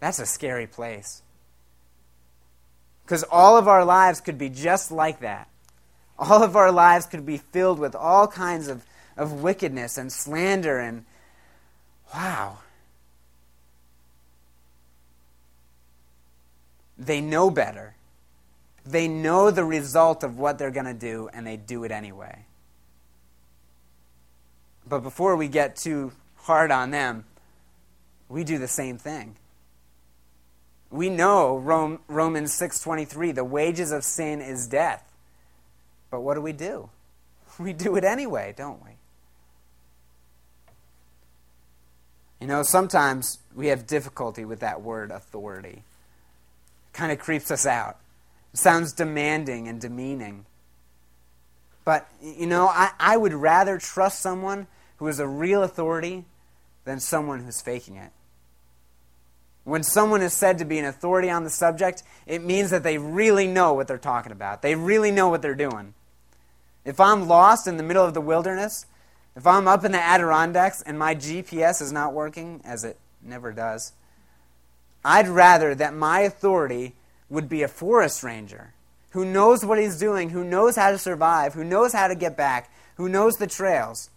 that's 0.00 0.18
a 0.18 0.26
scary 0.26 0.66
place. 0.66 1.22
Because 3.04 3.24
all 3.24 3.56
of 3.56 3.66
our 3.66 3.84
lives 3.84 4.20
could 4.20 4.38
be 4.38 4.48
just 4.48 4.92
like 4.92 5.20
that. 5.20 5.48
All 6.18 6.42
of 6.42 6.54
our 6.54 6.70
lives 6.70 7.06
could 7.06 7.24
be 7.24 7.38
filled 7.38 7.78
with 7.78 7.94
all 7.94 8.28
kinds 8.28 8.68
of, 8.68 8.84
of 9.16 9.42
wickedness 9.42 9.98
and 9.98 10.12
slander 10.12 10.78
and 10.78 11.04
wow. 12.14 12.58
They 16.98 17.20
know 17.20 17.50
better. 17.50 17.94
They 18.84 19.08
know 19.08 19.50
the 19.50 19.64
result 19.64 20.22
of 20.22 20.38
what 20.38 20.58
they're 20.58 20.70
going 20.70 20.86
to 20.86 20.94
do, 20.94 21.30
and 21.32 21.46
they 21.46 21.56
do 21.56 21.84
it 21.84 21.90
anyway. 21.90 22.44
But 24.86 25.00
before 25.00 25.36
we 25.36 25.48
get 25.48 25.76
too 25.76 26.12
hard 26.36 26.70
on 26.70 26.90
them, 26.90 27.24
we 28.30 28.44
do 28.44 28.58
the 28.58 28.68
same 28.68 28.96
thing. 28.96 29.36
We 30.90 31.10
know 31.10 31.58
Rome, 31.58 31.98
Romans 32.08 32.52
6:23, 32.56 33.32
the 33.32 33.44
wages 33.44 33.92
of 33.92 34.04
sin 34.04 34.40
is 34.40 34.66
death. 34.66 35.12
But 36.10 36.20
what 36.20 36.34
do 36.34 36.40
we 36.40 36.52
do? 36.52 36.88
We 37.58 37.74
do 37.74 37.96
it 37.96 38.04
anyway, 38.04 38.54
don't 38.56 38.82
we? 38.82 38.92
You 42.40 42.46
know, 42.46 42.62
sometimes 42.62 43.38
we 43.54 43.66
have 43.66 43.86
difficulty 43.86 44.46
with 44.46 44.60
that 44.60 44.80
word 44.80 45.10
authority. 45.10 45.82
It 46.88 46.92
kind 46.94 47.12
of 47.12 47.18
creeps 47.18 47.50
us 47.50 47.66
out. 47.66 47.98
It 48.54 48.58
sounds 48.58 48.94
demanding 48.94 49.68
and 49.68 49.78
demeaning. 49.78 50.46
But, 51.84 52.08
you 52.22 52.46
know, 52.46 52.68
I, 52.68 52.92
I 52.98 53.18
would 53.18 53.34
rather 53.34 53.76
trust 53.76 54.20
someone 54.20 54.68
who 54.96 55.08
is 55.08 55.18
a 55.18 55.26
real 55.26 55.62
authority 55.62 56.24
than 56.84 56.98
someone 56.98 57.40
who's 57.40 57.60
faking 57.60 57.96
it. 57.96 58.12
When 59.64 59.82
someone 59.82 60.22
is 60.22 60.32
said 60.32 60.58
to 60.58 60.64
be 60.64 60.78
an 60.78 60.84
authority 60.84 61.30
on 61.30 61.44
the 61.44 61.50
subject, 61.50 62.02
it 62.26 62.42
means 62.42 62.70
that 62.70 62.82
they 62.82 62.98
really 62.98 63.46
know 63.46 63.74
what 63.74 63.88
they're 63.88 63.98
talking 63.98 64.32
about. 64.32 64.62
They 64.62 64.74
really 64.74 65.10
know 65.10 65.28
what 65.28 65.42
they're 65.42 65.54
doing. 65.54 65.94
If 66.84 66.98
I'm 66.98 67.28
lost 67.28 67.66
in 67.66 67.76
the 67.76 67.82
middle 67.82 68.04
of 68.04 68.14
the 68.14 68.20
wilderness, 68.20 68.86
if 69.36 69.46
I'm 69.46 69.68
up 69.68 69.84
in 69.84 69.92
the 69.92 70.00
Adirondacks 70.00 70.82
and 70.82 70.98
my 70.98 71.14
GPS 71.14 71.82
is 71.82 71.92
not 71.92 72.14
working, 72.14 72.60
as 72.64 72.84
it 72.84 72.98
never 73.22 73.52
does, 73.52 73.92
I'd 75.04 75.28
rather 75.28 75.74
that 75.74 75.94
my 75.94 76.20
authority 76.20 76.94
would 77.28 77.48
be 77.48 77.62
a 77.62 77.68
forest 77.68 78.22
ranger 78.22 78.74
who 79.10 79.24
knows 79.24 79.64
what 79.64 79.78
he's 79.78 79.98
doing, 79.98 80.30
who 80.30 80.44
knows 80.44 80.76
how 80.76 80.90
to 80.90 80.98
survive, 80.98 81.54
who 81.54 81.64
knows 81.64 81.92
how 81.92 82.08
to 82.08 82.14
get 82.14 82.36
back, 82.36 82.72
who 82.96 83.08
knows 83.08 83.36
the 83.36 83.46
trails, 83.46 84.10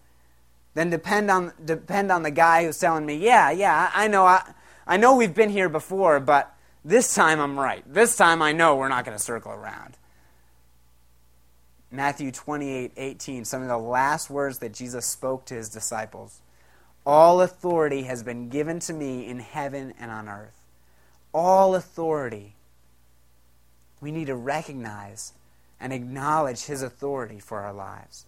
than 0.74 0.90
depend 0.90 1.30
on, 1.30 1.54
depend 1.64 2.12
on 2.12 2.24
the 2.24 2.32
guy 2.32 2.66
who's 2.66 2.78
telling 2.78 3.06
me, 3.06 3.16
yeah, 3.16 3.52
yeah, 3.52 3.92
I 3.94 4.08
know, 4.08 4.26
I, 4.26 4.44
I 4.86 4.98
know 4.98 5.16
we've 5.16 5.34
been 5.34 5.50
here 5.50 5.70
before, 5.70 6.20
but 6.20 6.54
this 6.84 7.14
time 7.14 7.40
I'm 7.40 7.60
right. 7.60 7.84
This 7.92 8.16
time 8.16 8.42
I 8.42 8.52
know 8.52 8.76
we're 8.76 8.90
not 8.90 9.06
going 9.06 9.18
to 9.18 9.24
circle 9.24 9.52
around. 9.52 9.96
Matthew 11.92 12.32
28 12.32 12.92
18, 12.98 13.46
some 13.46 13.62
of 13.62 13.68
the 13.68 13.78
last 13.78 14.30
words 14.30 14.60
that 14.60 14.74
Jesus 14.74 15.06
spoke 15.06 15.46
to 15.46 15.54
his 15.54 15.70
disciples. 15.70 16.42
All 17.06 17.42
authority 17.42 18.04
has 18.04 18.24
been 18.24 18.50
given 18.50 18.80
to 18.82 18.94
me 18.94 19.28
in 19.28 19.40
heaven 19.40 19.94
and 20.00 20.10
on 20.10 20.28
earth. 20.28 20.60
All 21.34 21.76
authority. 21.76 22.56
We 24.02 24.12
need 24.12 24.28
to 24.28 24.36
recognize 24.36 25.34
and 25.80 25.94
acknowledge 25.94 26.66
his 26.66 26.82
authority 26.82 27.40
for 27.40 27.60
our 27.60 27.74
lives. 27.74 28.26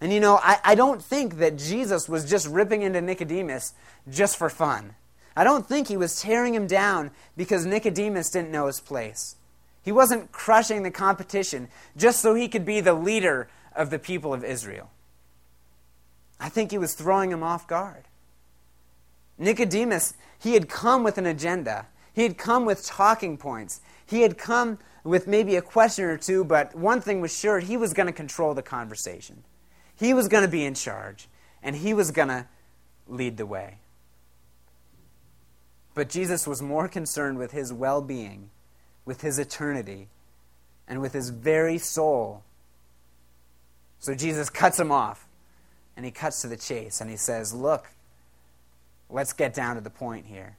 And 0.00 0.12
you 0.12 0.20
know, 0.20 0.38
I, 0.42 0.58
I 0.62 0.74
don't 0.74 1.02
think 1.02 1.38
that 1.38 1.56
Jesus 1.58 2.08
was 2.08 2.28
just 2.28 2.46
ripping 2.46 2.82
into 2.82 3.00
Nicodemus 3.00 3.74
just 4.08 4.36
for 4.36 4.48
fun. 4.48 4.94
I 5.38 5.44
don't 5.44 5.68
think 5.68 5.86
he 5.86 5.96
was 5.96 6.20
tearing 6.20 6.52
him 6.52 6.66
down 6.66 7.12
because 7.36 7.64
Nicodemus 7.64 8.28
didn't 8.28 8.50
know 8.50 8.66
his 8.66 8.80
place. 8.80 9.36
He 9.84 9.92
wasn't 9.92 10.32
crushing 10.32 10.82
the 10.82 10.90
competition 10.90 11.68
just 11.96 12.20
so 12.20 12.34
he 12.34 12.48
could 12.48 12.64
be 12.64 12.80
the 12.80 12.92
leader 12.92 13.48
of 13.76 13.90
the 13.90 14.00
people 14.00 14.34
of 14.34 14.42
Israel. 14.42 14.90
I 16.40 16.48
think 16.48 16.72
he 16.72 16.78
was 16.78 16.94
throwing 16.94 17.30
him 17.30 17.44
off 17.44 17.68
guard. 17.68 18.06
Nicodemus, 19.38 20.14
he 20.40 20.54
had 20.54 20.68
come 20.68 21.04
with 21.04 21.18
an 21.18 21.26
agenda. 21.26 21.86
He 22.12 22.24
had 22.24 22.36
come 22.36 22.64
with 22.64 22.84
talking 22.84 23.36
points. 23.38 23.80
He 24.04 24.22
had 24.22 24.38
come 24.38 24.80
with 25.04 25.28
maybe 25.28 25.54
a 25.54 25.62
question 25.62 26.06
or 26.06 26.18
two, 26.18 26.42
but 26.42 26.74
one 26.74 27.00
thing 27.00 27.20
was 27.20 27.32
sure 27.32 27.60
he 27.60 27.76
was 27.76 27.92
going 27.92 28.08
to 28.08 28.12
control 28.12 28.54
the 28.54 28.62
conversation. 28.62 29.44
He 29.94 30.12
was 30.12 30.26
going 30.26 30.42
to 30.42 30.50
be 30.50 30.64
in 30.64 30.74
charge, 30.74 31.28
and 31.62 31.76
he 31.76 31.94
was 31.94 32.10
going 32.10 32.26
to 32.26 32.48
lead 33.06 33.36
the 33.36 33.46
way. 33.46 33.78
But 35.98 36.10
Jesus 36.10 36.46
was 36.46 36.62
more 36.62 36.86
concerned 36.86 37.38
with 37.38 37.50
his 37.50 37.72
well 37.72 38.00
being 38.00 38.50
with 39.04 39.22
his 39.22 39.36
eternity 39.40 40.06
and 40.86 41.00
with 41.00 41.12
his 41.12 41.30
very 41.30 41.76
soul. 41.76 42.44
So 43.98 44.14
Jesus 44.14 44.48
cuts 44.48 44.78
him 44.78 44.92
off 44.92 45.26
and 45.96 46.06
he 46.06 46.12
cuts 46.12 46.40
to 46.42 46.46
the 46.46 46.56
chase 46.56 47.00
and 47.00 47.10
he 47.10 47.16
says, 47.16 47.52
Look, 47.52 47.88
let's 49.10 49.32
get 49.32 49.52
down 49.52 49.74
to 49.74 49.80
the 49.80 49.90
point 49.90 50.26
here. 50.26 50.56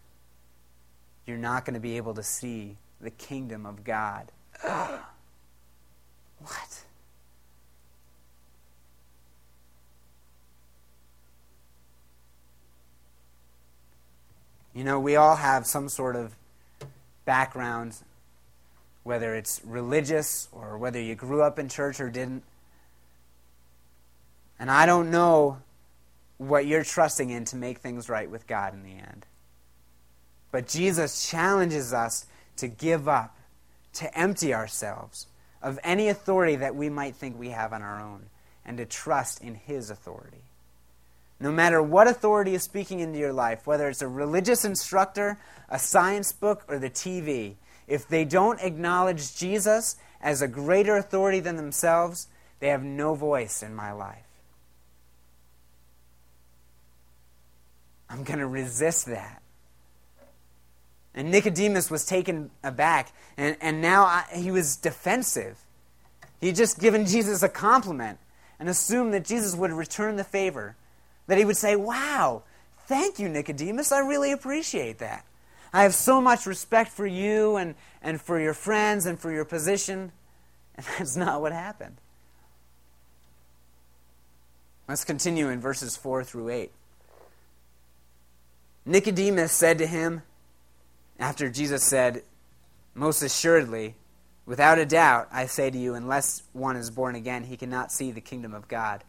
You're 1.25 1.37
not 1.37 1.63
going 1.63 1.75
to 1.75 1.79
be 1.79 1.95
able 1.95 2.15
to 2.15 2.23
see 2.23 2.75
the 2.99 3.11
kingdom 3.11 3.65
of 3.65 3.85
God. 3.85 4.33
what? 4.61 4.99
You 14.79 14.85
know, 14.85 14.97
we 14.97 15.17
all 15.17 15.35
have 15.35 15.67
some 15.67 15.89
sort 15.89 16.15
of 16.15 16.33
background 17.25 17.97
whether 19.03 19.35
it's 19.35 19.59
religious 19.65 20.47
or 20.53 20.77
whether 20.77 21.01
you 21.01 21.15
grew 21.15 21.41
up 21.41 21.59
in 21.59 21.67
church 21.67 21.99
or 21.99 22.09
didn't. 22.09 22.43
And 24.57 24.71
I 24.71 24.85
don't 24.85 25.11
know 25.11 25.57
what 26.37 26.65
you're 26.65 26.85
trusting 26.85 27.29
in 27.29 27.43
to 27.43 27.57
make 27.57 27.79
things 27.79 28.07
right 28.07 28.31
with 28.31 28.47
God 28.47 28.73
in 28.73 28.83
the 28.83 28.91
end. 28.91 29.25
But 30.49 30.69
Jesus 30.69 31.29
challenges 31.29 31.91
us 31.91 32.25
to 32.55 32.69
give 32.69 33.09
up, 33.09 33.37
to 33.95 34.17
empty 34.17 34.53
ourselves 34.53 35.27
of 35.61 35.77
any 35.83 36.07
authority 36.07 36.55
that 36.55 36.73
we 36.73 36.89
might 36.89 37.17
think 37.17 37.37
we 37.37 37.49
have 37.49 37.73
on 37.73 37.81
our 37.81 37.99
own, 37.99 38.27
and 38.65 38.77
to 38.77 38.85
trust 38.85 39.41
in 39.41 39.55
His 39.55 39.89
authority. 39.89 40.48
No 41.39 41.51
matter 41.51 41.81
what 41.81 42.07
authority 42.07 42.53
is 42.53 42.63
speaking 42.63 42.99
into 42.99 43.17
your 43.17 43.31
life, 43.31 43.65
whether 43.65 43.87
it's 43.87 44.01
a 44.01 44.07
religious 44.07 44.65
instructor, 44.65 45.39
a 45.69 45.79
science 45.79 46.33
book, 46.33 46.65
or 46.67 46.77
the 46.79 46.89
TV, 46.89 47.55
if 47.87 48.07
they 48.07 48.25
don't 48.25 48.59
acknowledge 48.61 49.35
Jesus 49.35 49.95
as 50.21 50.41
a 50.41 50.47
greater 50.47 50.97
authority 50.97 51.39
than 51.39 51.55
themselves, 51.55 52.27
they 52.59 52.67
have 52.67 52.83
no 52.83 53.15
voice 53.15 53.63
in 53.63 53.73
my 53.73 53.91
life. 53.91 54.25
I'm 58.09 58.23
going 58.23 58.39
to 58.39 58.47
resist 58.47 59.05
that. 59.05 59.41
And 61.13 61.31
Nicodemus 61.31 61.89
was 61.89 62.05
taken 62.05 62.51
aback, 62.63 63.13
and, 63.37 63.55
and 63.61 63.81
now 63.81 64.03
I, 64.05 64.25
he 64.35 64.51
was 64.51 64.75
defensive. 64.75 65.57
He 66.39 66.51
just 66.51 66.79
given 66.79 67.05
Jesus 67.05 67.43
a 67.43 67.49
compliment 67.49 68.19
and 68.59 68.69
assumed 68.69 69.13
that 69.13 69.25
Jesus 69.25 69.55
would 69.55 69.71
return 69.71 70.15
the 70.15 70.23
favor. 70.23 70.75
That 71.29 71.37
he 71.37 71.45
would 71.45 71.57
say, 71.57 71.75
Wow, 71.75 72.41
thank 72.87 73.19
you, 73.19 73.29
Nicodemus. 73.29 73.91
I 73.91 73.99
really 73.99 74.31
appreciate 74.31 74.97
that. 74.97 75.25
I 75.71 75.83
have 75.83 75.93
so 75.93 76.19
much 76.19 76.47
respect 76.47 76.91
for 76.91 77.05
you 77.05 77.55
and, 77.55 77.75
and 78.01 78.19
for 78.19 78.39
your 78.39 78.55
friends 78.55 79.05
and 79.05 79.19
for 79.19 79.31
your 79.31 79.45
position. 79.45 80.11
And 80.75 80.87
that's 80.97 81.17
not 81.17 81.41
what 81.41 81.51
happened. 81.51 81.97
Let's 84.87 85.03
continue 85.03 85.49
in 85.49 85.59
verses 85.59 85.97
4 85.97 86.23
through 86.23 86.47
8. 86.47 86.71
Nicodemus 88.85 89.51
said 89.51 89.77
to 89.79 89.85
him, 89.85 90.21
after 91.19 91.49
Jesus 91.49 91.83
said, 91.83 92.23
Most 92.95 93.21
assuredly, 93.21 93.95
without 94.45 94.79
a 94.79 94.85
doubt, 94.85 95.27
I 95.33 95.47
say 95.47 95.69
to 95.69 95.77
you, 95.77 95.95
unless 95.95 96.43
one 96.53 96.77
is 96.77 96.89
born 96.89 97.15
again, 97.15 97.43
he 97.43 97.57
cannot 97.57 97.91
see 97.91 98.11
the 98.11 98.21
kingdom 98.21 98.53
of 98.53 98.69
God. 98.69 99.03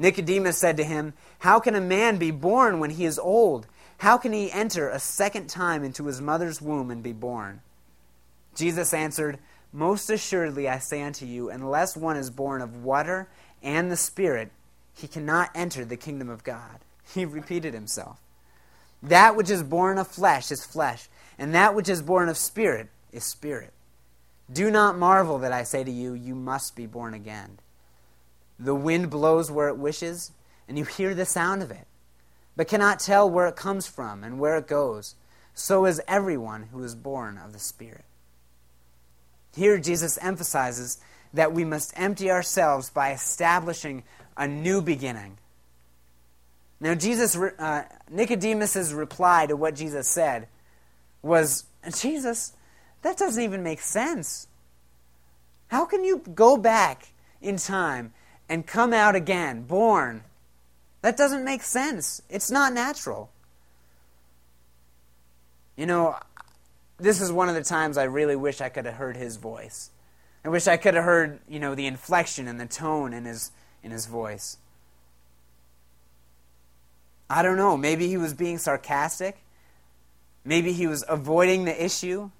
Nicodemus 0.00 0.56
said 0.56 0.78
to 0.78 0.84
him, 0.84 1.12
How 1.40 1.60
can 1.60 1.74
a 1.74 1.80
man 1.80 2.16
be 2.16 2.30
born 2.30 2.80
when 2.80 2.88
he 2.88 3.04
is 3.04 3.18
old? 3.18 3.66
How 3.98 4.16
can 4.16 4.32
he 4.32 4.50
enter 4.50 4.88
a 4.88 4.98
second 4.98 5.48
time 5.48 5.84
into 5.84 6.06
his 6.06 6.22
mother's 6.22 6.62
womb 6.62 6.90
and 6.90 7.02
be 7.02 7.12
born? 7.12 7.60
Jesus 8.54 8.94
answered, 8.94 9.38
Most 9.74 10.08
assuredly 10.08 10.66
I 10.70 10.78
say 10.78 11.02
unto 11.02 11.26
you, 11.26 11.50
unless 11.50 11.98
one 11.98 12.16
is 12.16 12.30
born 12.30 12.62
of 12.62 12.82
water 12.82 13.28
and 13.62 13.90
the 13.92 13.96
Spirit, 13.96 14.50
he 14.94 15.06
cannot 15.06 15.50
enter 15.54 15.84
the 15.84 15.98
kingdom 15.98 16.30
of 16.30 16.44
God. 16.44 16.80
He 17.14 17.24
repeated 17.24 17.74
himself. 17.74 18.20
That 19.02 19.36
which 19.36 19.50
is 19.50 19.62
born 19.62 19.98
of 19.98 20.06
flesh 20.06 20.50
is 20.50 20.64
flesh, 20.64 21.08
and 21.38 21.54
that 21.54 21.74
which 21.74 21.88
is 21.88 22.02
born 22.02 22.28
of 22.28 22.36
spirit 22.36 22.88
is 23.12 23.24
spirit. 23.24 23.72
Do 24.50 24.70
not 24.70 24.96
marvel 24.96 25.38
that 25.40 25.52
I 25.52 25.64
say 25.64 25.82
to 25.82 25.90
you, 25.90 26.14
You 26.14 26.34
must 26.34 26.76
be 26.76 26.86
born 26.86 27.12
again. 27.12 27.58
The 28.60 28.74
wind 28.74 29.10
blows 29.10 29.50
where 29.50 29.68
it 29.68 29.78
wishes, 29.78 30.30
and 30.68 30.78
you 30.78 30.84
hear 30.84 31.14
the 31.14 31.24
sound 31.24 31.62
of 31.62 31.72
it 31.72 31.88
but 32.60 32.68
cannot 32.68 33.00
tell 33.00 33.30
where 33.30 33.46
it 33.46 33.56
comes 33.56 33.86
from 33.86 34.22
and 34.22 34.38
where 34.38 34.58
it 34.58 34.66
goes. 34.66 35.14
So 35.54 35.86
is 35.86 35.98
everyone 36.06 36.64
who 36.64 36.82
is 36.82 36.94
born 36.94 37.38
of 37.38 37.54
the 37.54 37.58
Spirit. 37.58 38.04
Here, 39.54 39.78
Jesus 39.78 40.18
emphasizes 40.20 40.98
that 41.32 41.52
we 41.52 41.64
must 41.64 41.98
empty 41.98 42.30
ourselves 42.30 42.90
by 42.90 43.12
establishing 43.12 44.04
a 44.36 44.46
new 44.46 44.82
beginning. 44.82 45.38
Now, 46.80 46.94
Jesus, 46.94 47.34
uh, 47.34 47.84
Nicodemus's 48.10 48.92
reply 48.92 49.46
to 49.46 49.56
what 49.56 49.74
Jesus 49.74 50.06
said 50.06 50.46
was, 51.22 51.64
Jesus, 51.98 52.52
that 53.00 53.16
doesn't 53.16 53.42
even 53.42 53.62
make 53.62 53.80
sense. 53.80 54.48
How 55.68 55.86
can 55.86 56.04
you 56.04 56.18
go 56.34 56.58
back 56.58 57.12
in 57.40 57.56
time 57.56 58.12
and 58.50 58.66
come 58.66 58.92
out 58.92 59.14
again, 59.14 59.62
born 59.62 60.24
that 61.02 61.16
doesn't 61.16 61.44
make 61.44 61.62
sense. 61.62 62.20
It's 62.28 62.50
not 62.50 62.72
natural. 62.72 63.30
You 65.76 65.86
know, 65.86 66.18
this 66.98 67.20
is 67.20 67.32
one 67.32 67.48
of 67.48 67.54
the 67.54 67.64
times 67.64 67.96
I 67.96 68.04
really 68.04 68.36
wish 68.36 68.60
I 68.60 68.68
could 68.68 68.84
have 68.84 68.96
heard 68.96 69.16
his 69.16 69.36
voice. 69.36 69.90
I 70.44 70.48
wish 70.50 70.66
I 70.66 70.76
could 70.76 70.94
have 70.94 71.04
heard, 71.04 71.40
you 71.48 71.58
know, 71.58 71.74
the 71.74 71.86
inflection 71.86 72.48
and 72.48 72.60
the 72.60 72.66
tone 72.66 73.12
in 73.12 73.24
his 73.24 73.50
in 73.82 73.90
his 73.90 74.06
voice. 74.06 74.58
I 77.30 77.42
don't 77.42 77.56
know, 77.56 77.76
maybe 77.76 78.08
he 78.08 78.16
was 78.16 78.34
being 78.34 78.58
sarcastic. 78.58 79.38
Maybe 80.44 80.72
he 80.72 80.86
was 80.86 81.04
avoiding 81.08 81.64
the 81.64 81.84
issue. 81.84 82.30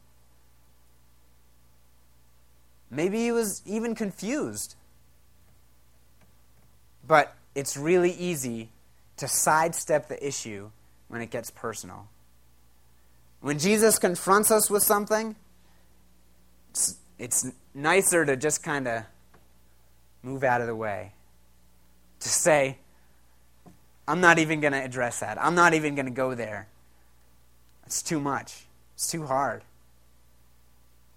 Maybe 2.90 3.18
he 3.18 3.30
was 3.30 3.62
even 3.64 3.94
confused. 3.94 4.74
But 7.10 7.34
it's 7.56 7.76
really 7.76 8.12
easy 8.12 8.68
to 9.16 9.26
sidestep 9.26 10.06
the 10.06 10.24
issue 10.24 10.70
when 11.08 11.20
it 11.20 11.30
gets 11.32 11.50
personal. 11.50 12.06
When 13.40 13.58
Jesus 13.58 13.98
confronts 13.98 14.52
us 14.52 14.70
with 14.70 14.84
something, 14.84 15.34
it's, 16.70 16.98
it's 17.18 17.50
nicer 17.74 18.24
to 18.24 18.36
just 18.36 18.62
kind 18.62 18.86
of 18.86 19.02
move 20.22 20.44
out 20.44 20.60
of 20.60 20.68
the 20.68 20.76
way. 20.76 21.10
To 22.20 22.28
say, 22.28 22.78
I'm 24.06 24.20
not 24.20 24.38
even 24.38 24.60
going 24.60 24.74
to 24.74 24.84
address 24.84 25.18
that. 25.18 25.36
I'm 25.42 25.56
not 25.56 25.74
even 25.74 25.96
going 25.96 26.06
to 26.06 26.12
go 26.12 26.36
there. 26.36 26.68
It's 27.86 28.04
too 28.04 28.20
much. 28.20 28.66
It's 28.94 29.10
too 29.10 29.26
hard. 29.26 29.64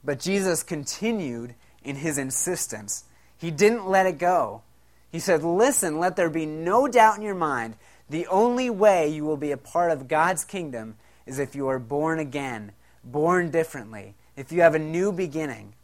But 0.03 0.19
Jesus 0.19 0.63
continued 0.63 1.53
in 1.83 1.97
his 1.97 2.17
insistence. 2.17 3.03
He 3.37 3.51
didn't 3.51 3.85
let 3.85 4.07
it 4.07 4.17
go. 4.17 4.63
He 5.13 5.19
said, 5.19 5.43
Listen, 5.43 5.99
let 5.99 6.15
there 6.15 6.29
be 6.29 6.47
no 6.47 6.87
doubt 6.87 7.17
in 7.17 7.21
your 7.21 7.35
mind. 7.35 7.75
The 8.09 8.25
only 8.27 8.71
way 8.71 9.07
you 9.07 9.23
will 9.23 9.37
be 9.37 9.51
a 9.51 9.57
part 9.57 9.91
of 9.91 10.07
God's 10.07 10.43
kingdom 10.43 10.95
is 11.27 11.37
if 11.37 11.53
you 11.53 11.67
are 11.67 11.77
born 11.77 12.17
again, 12.17 12.71
born 13.03 13.51
differently, 13.51 14.15
if 14.35 14.51
you 14.51 14.61
have 14.61 14.73
a 14.73 14.79
new 14.79 15.11
beginning. 15.11 15.75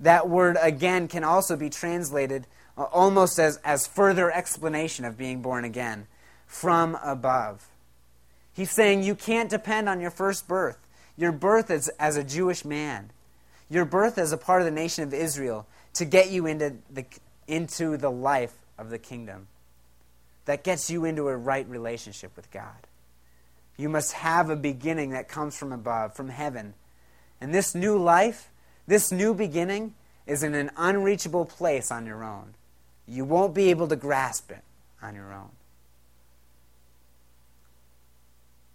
That 0.00 0.28
word 0.28 0.56
again 0.60 1.06
can 1.06 1.22
also 1.22 1.56
be 1.56 1.70
translated 1.70 2.48
uh, 2.76 2.82
almost 2.82 3.38
as, 3.38 3.58
as 3.58 3.86
further 3.86 4.32
explanation 4.32 5.04
of 5.04 5.16
being 5.16 5.40
born 5.40 5.64
again 5.64 6.08
from 6.44 6.98
above. 7.04 7.68
He's 8.52 8.72
saying 8.72 9.04
you 9.04 9.14
can't 9.14 9.48
depend 9.48 9.88
on 9.88 10.00
your 10.00 10.10
first 10.10 10.48
birth, 10.48 10.78
your 11.16 11.30
birth 11.30 11.70
as, 11.70 11.88
as 12.00 12.16
a 12.16 12.24
Jewish 12.24 12.64
man, 12.64 13.12
your 13.70 13.84
birth 13.84 14.18
as 14.18 14.32
a 14.32 14.36
part 14.36 14.60
of 14.60 14.64
the 14.64 14.72
nation 14.72 15.04
of 15.04 15.14
Israel 15.14 15.68
to 15.94 16.04
get 16.04 16.30
you 16.30 16.46
into 16.46 16.74
the, 16.92 17.04
into 17.46 17.96
the 17.96 18.10
life 18.10 18.54
of 18.78 18.90
the 18.90 18.98
kingdom 18.98 19.48
that 20.44 20.64
gets 20.64 20.90
you 20.90 21.04
into 21.04 21.28
a 21.28 21.36
right 21.36 21.68
relationship 21.68 22.34
with 22.36 22.50
God. 22.50 22.86
You 23.76 23.88
must 23.88 24.12
have 24.12 24.50
a 24.50 24.56
beginning 24.56 25.10
that 25.10 25.28
comes 25.28 25.56
from 25.56 25.72
above, 25.72 26.14
from 26.14 26.28
heaven. 26.28 26.74
And 27.40 27.54
this 27.54 27.74
new 27.74 27.98
life, 27.98 28.50
this 28.86 29.10
new 29.10 29.34
beginning, 29.34 29.94
is 30.26 30.42
in 30.42 30.54
an 30.54 30.70
unreachable 30.76 31.44
place 31.44 31.90
on 31.90 32.06
your 32.06 32.22
own. 32.22 32.54
You 33.06 33.24
won't 33.24 33.54
be 33.54 33.70
able 33.70 33.88
to 33.88 33.96
grasp 33.96 34.50
it 34.50 34.62
on 35.02 35.14
your 35.14 35.32
own. 35.32 35.50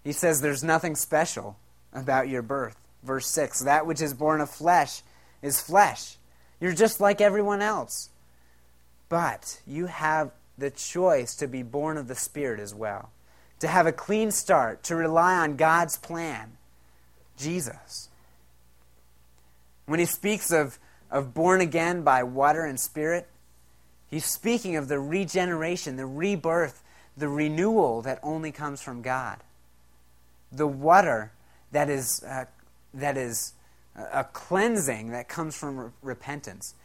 He 0.03 0.12
says 0.12 0.41
there's 0.41 0.63
nothing 0.63 0.95
special 0.95 1.58
about 1.93 2.29
your 2.29 2.41
birth. 2.41 2.77
Verse 3.03 3.27
6 3.27 3.62
That 3.62 3.86
which 3.86 4.01
is 4.01 4.13
born 4.13 4.41
of 4.41 4.49
flesh 4.49 5.01
is 5.41 5.62
flesh. 5.62 6.17
You're 6.60 6.73
just 6.73 6.99
like 6.99 7.21
everyone 7.21 7.62
else. 7.62 8.10
But 9.09 9.59
you 9.65 9.87
have 9.87 10.31
the 10.57 10.69
choice 10.69 11.35
to 11.35 11.47
be 11.47 11.63
born 11.63 11.97
of 11.97 12.07
the 12.07 12.15
Spirit 12.15 12.59
as 12.59 12.73
well, 12.73 13.09
to 13.59 13.67
have 13.67 13.87
a 13.87 13.91
clean 13.91 14.31
start, 14.31 14.83
to 14.83 14.95
rely 14.95 15.35
on 15.35 15.55
God's 15.55 15.97
plan, 15.97 16.57
Jesus. 17.37 18.09
When 19.85 19.99
he 19.99 20.05
speaks 20.05 20.51
of, 20.51 20.77
of 21.09 21.33
born 21.33 21.61
again 21.61 22.03
by 22.03 22.21
water 22.21 22.63
and 22.63 22.79
spirit, 22.79 23.27
he's 24.07 24.25
speaking 24.25 24.75
of 24.75 24.87
the 24.87 24.99
regeneration, 24.99 25.95
the 25.95 26.05
rebirth, 26.05 26.83
the 27.17 27.27
renewal 27.27 28.03
that 28.03 28.19
only 28.21 28.51
comes 28.51 28.81
from 28.81 29.01
God. 29.01 29.37
The 30.51 30.67
water 30.67 31.31
that 31.71 31.89
is, 31.89 32.23
uh, 32.23 32.45
that 32.93 33.17
is 33.17 33.53
a 33.95 34.23
cleansing 34.23 35.09
that 35.11 35.27
comes 35.27 35.55
from 35.55 35.93
repentance. 36.01 36.75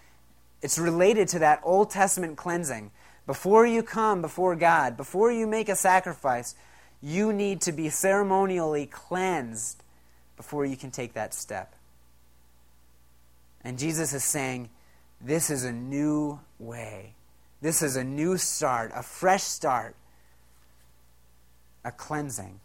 It's 0.64 0.78
related 0.78 1.28
to 1.28 1.40
that 1.40 1.60
Old 1.62 1.90
Testament 1.90 2.38
cleansing. 2.38 2.90
Before 3.26 3.66
you 3.66 3.82
come 3.82 4.22
before 4.22 4.56
God, 4.56 4.96
before 4.96 5.30
you 5.30 5.46
make 5.46 5.68
a 5.68 5.76
sacrifice, 5.76 6.54
you 7.02 7.34
need 7.34 7.60
to 7.60 7.72
be 7.72 7.90
ceremonially 7.90 8.86
cleansed 8.86 9.82
before 10.38 10.64
you 10.64 10.78
can 10.78 10.90
take 10.90 11.12
that 11.12 11.34
step. 11.34 11.74
And 13.62 13.78
Jesus 13.78 14.14
is 14.14 14.24
saying, 14.24 14.70
This 15.20 15.50
is 15.50 15.64
a 15.64 15.72
new 15.72 16.40
way. 16.58 17.12
This 17.60 17.82
is 17.82 17.96
a 17.96 18.04
new 18.04 18.38
start, 18.38 18.90
a 18.94 19.02
fresh 19.02 19.42
start, 19.42 19.94
a 21.84 21.92
cleansing. 21.92 22.58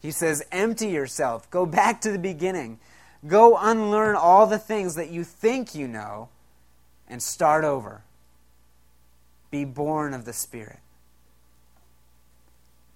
He 0.00 0.10
says, 0.10 0.42
Empty 0.52 0.88
yourself. 0.88 1.50
Go 1.50 1.66
back 1.66 2.00
to 2.00 2.12
the 2.12 2.18
beginning. 2.18 2.78
Go 3.26 3.58
unlearn 3.58 4.16
all 4.16 4.46
the 4.46 4.58
things 4.58 4.94
that 4.94 5.10
you 5.10 5.22
think 5.22 5.74
you 5.74 5.86
know 5.86 6.30
and 7.08 7.22
start 7.22 7.64
over. 7.64 8.02
Be 9.50 9.64
born 9.64 10.14
of 10.14 10.24
the 10.24 10.32
Spirit. 10.32 10.78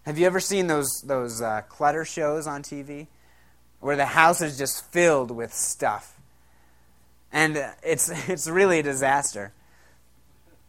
Have 0.04 0.18
you 0.18 0.26
ever 0.26 0.40
seen 0.40 0.68
those, 0.68 1.02
those 1.04 1.42
uh, 1.42 1.62
clutter 1.62 2.04
shows 2.04 2.46
on 2.46 2.62
TV 2.62 3.08
where 3.80 3.96
the 3.96 4.06
house 4.06 4.40
is 4.40 4.56
just 4.56 4.90
filled 4.92 5.30
with 5.30 5.52
stuff? 5.52 6.14
And 7.32 7.58
it's, 7.82 8.08
it's 8.28 8.48
really 8.48 8.78
a 8.78 8.82
disaster. 8.82 9.52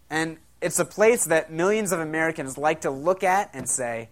And 0.09 0.37
it's 0.61 0.79
a 0.79 0.85
place 0.85 1.25
that 1.25 1.51
millions 1.51 1.91
of 1.91 1.99
Americans 1.99 2.57
like 2.57 2.81
to 2.81 2.89
look 2.89 3.23
at 3.23 3.51
and 3.53 3.69
say, 3.69 4.09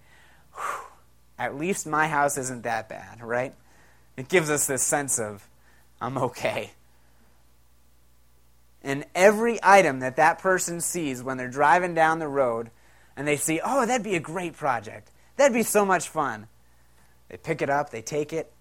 at 1.38 1.58
least 1.58 1.88
my 1.88 2.08
house 2.08 2.38
isn't 2.38 2.64
that 2.64 2.88
bad, 2.88 3.22
right? 3.22 3.54
It 4.18 4.30
gives 4.30 4.50
us 4.50 4.68
this 4.68 4.84
sense 4.84 5.20
of, 5.20 5.48
I'm 6.00 6.18
okay. 6.18 6.72
And 8.86 9.04
every 9.16 9.60
item 9.64 10.00
that 10.00 10.16
that 10.18 10.40
person 10.40 10.80
sees 10.80 11.24
when 11.24 11.38
they're 11.38 11.50
driving 11.50 11.96
down 11.96 12.20
the 12.20 12.28
road 12.28 12.70
and 13.18 13.28
they 13.28 13.36
see, 13.36 13.60
oh, 13.64 13.86
that'd 13.86 14.04
be 14.04 14.16
a 14.16 14.20
great 14.20 14.56
project. 14.56 15.10
That'd 15.36 15.54
be 15.54 15.64
so 15.64 15.86
much 15.86 16.08
fun. 16.08 16.48
They 17.28 17.38
pick 17.38 17.64
it 17.64 17.70
up, 17.70 17.90
they 17.90 18.04
take 18.04 18.32
it, 18.32 18.54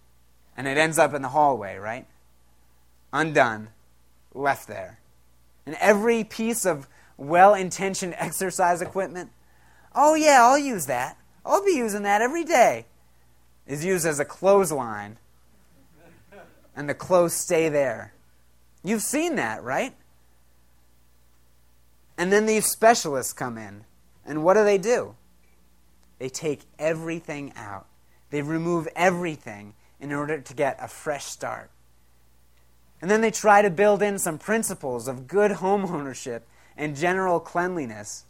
and 0.56 0.66
it 0.66 0.78
ends 0.78 0.98
up 0.98 1.12
in 1.12 1.20
the 1.20 1.28
hallway, 1.28 1.76
right? 1.76 2.06
Undone, 3.12 3.68
left 4.32 4.66
there. 4.66 4.98
And 5.66 5.76
every 5.78 6.24
piece 6.24 6.64
of 6.64 6.88
well 7.18 7.54
intentioned 7.54 8.14
exercise 8.18 8.80
equipment, 8.80 9.30
oh, 9.94 10.14
yeah, 10.14 10.38
I'll 10.40 10.58
use 10.58 10.86
that. 10.86 11.18
I'll 11.44 11.64
be 11.64 11.72
using 11.72 12.02
that 12.04 12.22
every 12.22 12.44
day, 12.44 12.86
is 13.66 13.84
used 13.84 14.06
as 14.06 14.18
a 14.18 14.24
clothesline 14.24 15.18
and 16.74 16.88
the 16.88 16.94
clothes 16.94 17.34
stay 17.34 17.68
there. 17.68 18.14
You've 18.82 19.02
seen 19.02 19.36
that, 19.36 19.62
right? 19.62 19.94
And 22.16 22.32
then 22.32 22.46
these 22.46 22.66
specialists 22.66 23.32
come 23.32 23.58
in. 23.58 23.84
And 24.24 24.44
what 24.44 24.54
do 24.54 24.64
they 24.64 24.78
do? 24.78 25.16
They 26.18 26.28
take 26.28 26.62
everything 26.78 27.52
out. 27.56 27.86
They 28.30 28.42
remove 28.42 28.88
everything 28.96 29.74
in 30.00 30.12
order 30.12 30.40
to 30.40 30.54
get 30.54 30.78
a 30.80 30.88
fresh 30.88 31.24
start. 31.24 31.70
And 33.02 33.10
then 33.10 33.20
they 33.20 33.30
try 33.30 33.62
to 33.62 33.70
build 33.70 34.02
in 34.02 34.18
some 34.18 34.38
principles 34.38 35.08
of 35.08 35.26
good 35.26 35.52
home 35.52 35.84
ownership 35.84 36.46
and 36.76 36.96
general 36.96 37.40
cleanliness. 37.40 38.24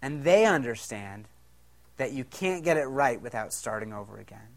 And 0.00 0.24
they 0.24 0.46
understand 0.46 1.26
that 1.96 2.12
you 2.12 2.24
can't 2.24 2.64
get 2.64 2.76
it 2.76 2.86
right 2.86 3.20
without 3.20 3.52
starting 3.52 3.92
over 3.92 4.18
again. 4.18 4.48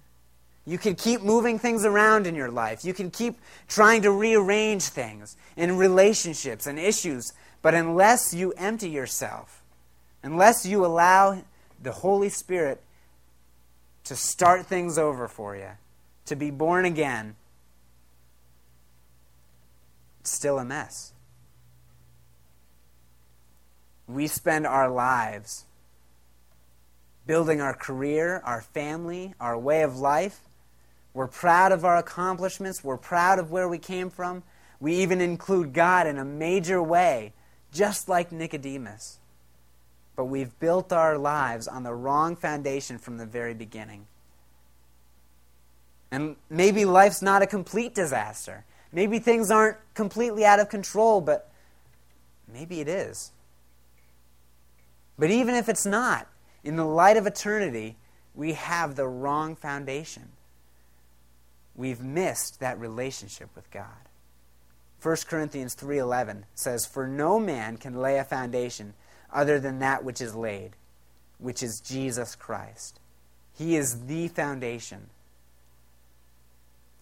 You 0.65 0.79
can 0.79 0.95
keep 0.95 1.21
moving 1.21 1.59
things 1.59 1.85
around 1.85 2.25
in 2.25 2.33
your 2.33 2.49
life. 2.49 2.83
You 2.83 2.93
can 2.93 3.11
keep 3.11 3.37
trying 3.67 4.01
to 4.01 4.11
rearrange 4.11 4.83
things 4.83 5.37
in 5.55 5.77
relationships 5.77 6.65
and 6.65 6.79
issues. 6.79 7.31
But 7.61 7.75
unless 7.75 8.33
you 8.33 8.51
empty 8.53 8.89
yourself, 8.89 9.61
unless 10.23 10.65
you 10.65 10.83
allow 10.83 11.43
the 11.81 11.91
Holy 11.91 12.29
Spirit 12.29 12.81
to 14.05 14.15
start 14.15 14.65
things 14.65 14.97
over 14.97 15.27
for 15.27 15.55
you, 15.55 15.69
to 16.25 16.35
be 16.35 16.49
born 16.49 16.85
again, 16.85 17.35
it's 20.19 20.31
still 20.31 20.57
a 20.57 20.65
mess. 20.65 21.13
We 24.07 24.25
spend 24.25 24.65
our 24.65 24.89
lives 24.89 25.65
building 27.27 27.61
our 27.61 27.73
career, 27.73 28.41
our 28.43 28.61
family, 28.61 29.35
our 29.39 29.57
way 29.57 29.83
of 29.83 29.97
life 29.97 30.39
we're 31.15 31.27
proud 31.27 31.71
of 31.71 31.85
our 31.85 31.95
accomplishments. 31.95 32.83
We're 32.83 32.97
proud 32.97 33.39
of 33.39 33.49
where 33.49 33.69
we 33.69 33.77
came 33.77 34.09
from. 34.09 34.43
We 34.81 34.95
even 34.97 35.21
include 35.21 35.71
God 35.71 36.07
in 36.07 36.17
a 36.17 36.25
major 36.25 36.83
way, 36.83 37.31
just 37.71 38.09
like 38.09 38.33
Nicodemus. 38.33 39.19
But 40.17 40.25
we've 40.25 40.59
built 40.59 40.91
our 40.91 41.17
lives 41.17 41.69
on 41.69 41.83
the 41.83 41.93
wrong 41.93 42.35
foundation 42.35 42.97
from 42.97 43.17
the 43.17 43.25
very 43.25 43.53
beginning. 43.53 44.07
And 46.11 46.35
maybe 46.49 46.83
life's 46.83 47.21
not 47.21 47.41
a 47.41 47.47
complete 47.47 47.95
disaster. 47.95 48.65
Maybe 48.91 49.19
things 49.19 49.49
aren't 49.49 49.77
completely 49.93 50.43
out 50.43 50.59
of 50.59 50.67
control, 50.67 51.21
but 51.21 51.49
maybe 52.51 52.81
it 52.81 52.89
is. 52.89 53.31
But 55.17 55.31
even 55.31 55.55
if 55.55 55.69
it's 55.69 55.85
not, 55.85 56.27
in 56.61 56.75
the 56.75 56.85
light 56.85 57.15
of 57.15 57.25
eternity, 57.25 57.95
we 58.33 58.51
have 58.53 58.97
the 58.97 59.07
wrong 59.07 59.55
foundation. 59.55 60.34
We've 61.75 62.01
missed 62.01 62.59
that 62.59 62.79
relationship 62.79 63.49
with 63.55 63.69
God. 63.71 64.09
1 65.01 65.27
Corinthians 65.27 65.75
3:11 65.75 66.45
says, 66.55 66.85
"For 66.85 67.07
no 67.07 67.39
man 67.39 67.77
can 67.77 68.01
lay 68.01 68.17
a 68.17 68.23
foundation 68.23 68.93
other 69.31 69.59
than 69.59 69.79
that 69.79 70.03
which 70.03 70.21
is 70.21 70.33
laid, 70.33 70.75
which 71.37 71.61
is 71.61 71.79
Jesus 71.79 72.35
Christ. 72.35 72.99
He 73.53 73.75
is 73.75 74.05
the 74.05 74.27
foundation." 74.29 75.09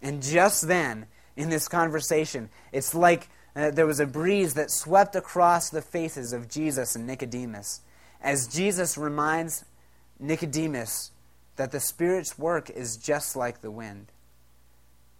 And 0.01 0.21
just 0.21 0.67
then, 0.67 1.07
in 1.36 1.49
this 1.49 1.67
conversation, 1.67 2.49
it's 2.71 2.93
like 2.93 3.29
uh, 3.55 3.69
there 3.71 3.86
was 3.86 3.99
a 3.99 4.07
breeze 4.07 4.55
that 4.55 4.71
swept 4.71 5.15
across 5.15 5.69
the 5.69 5.81
faces 5.81 6.33
of 6.33 6.49
Jesus 6.49 6.95
and 6.95 7.05
Nicodemus 7.05 7.81
as 8.23 8.47
Jesus 8.47 8.97
reminds 8.97 9.65
Nicodemus 10.19 11.12
that 11.57 11.71
the 11.71 11.79
Spirit's 11.79 12.39
work 12.39 12.69
is 12.69 12.97
just 12.97 13.36
like 13.36 13.62
the 13.62 13.69
wind. 13.69 14.12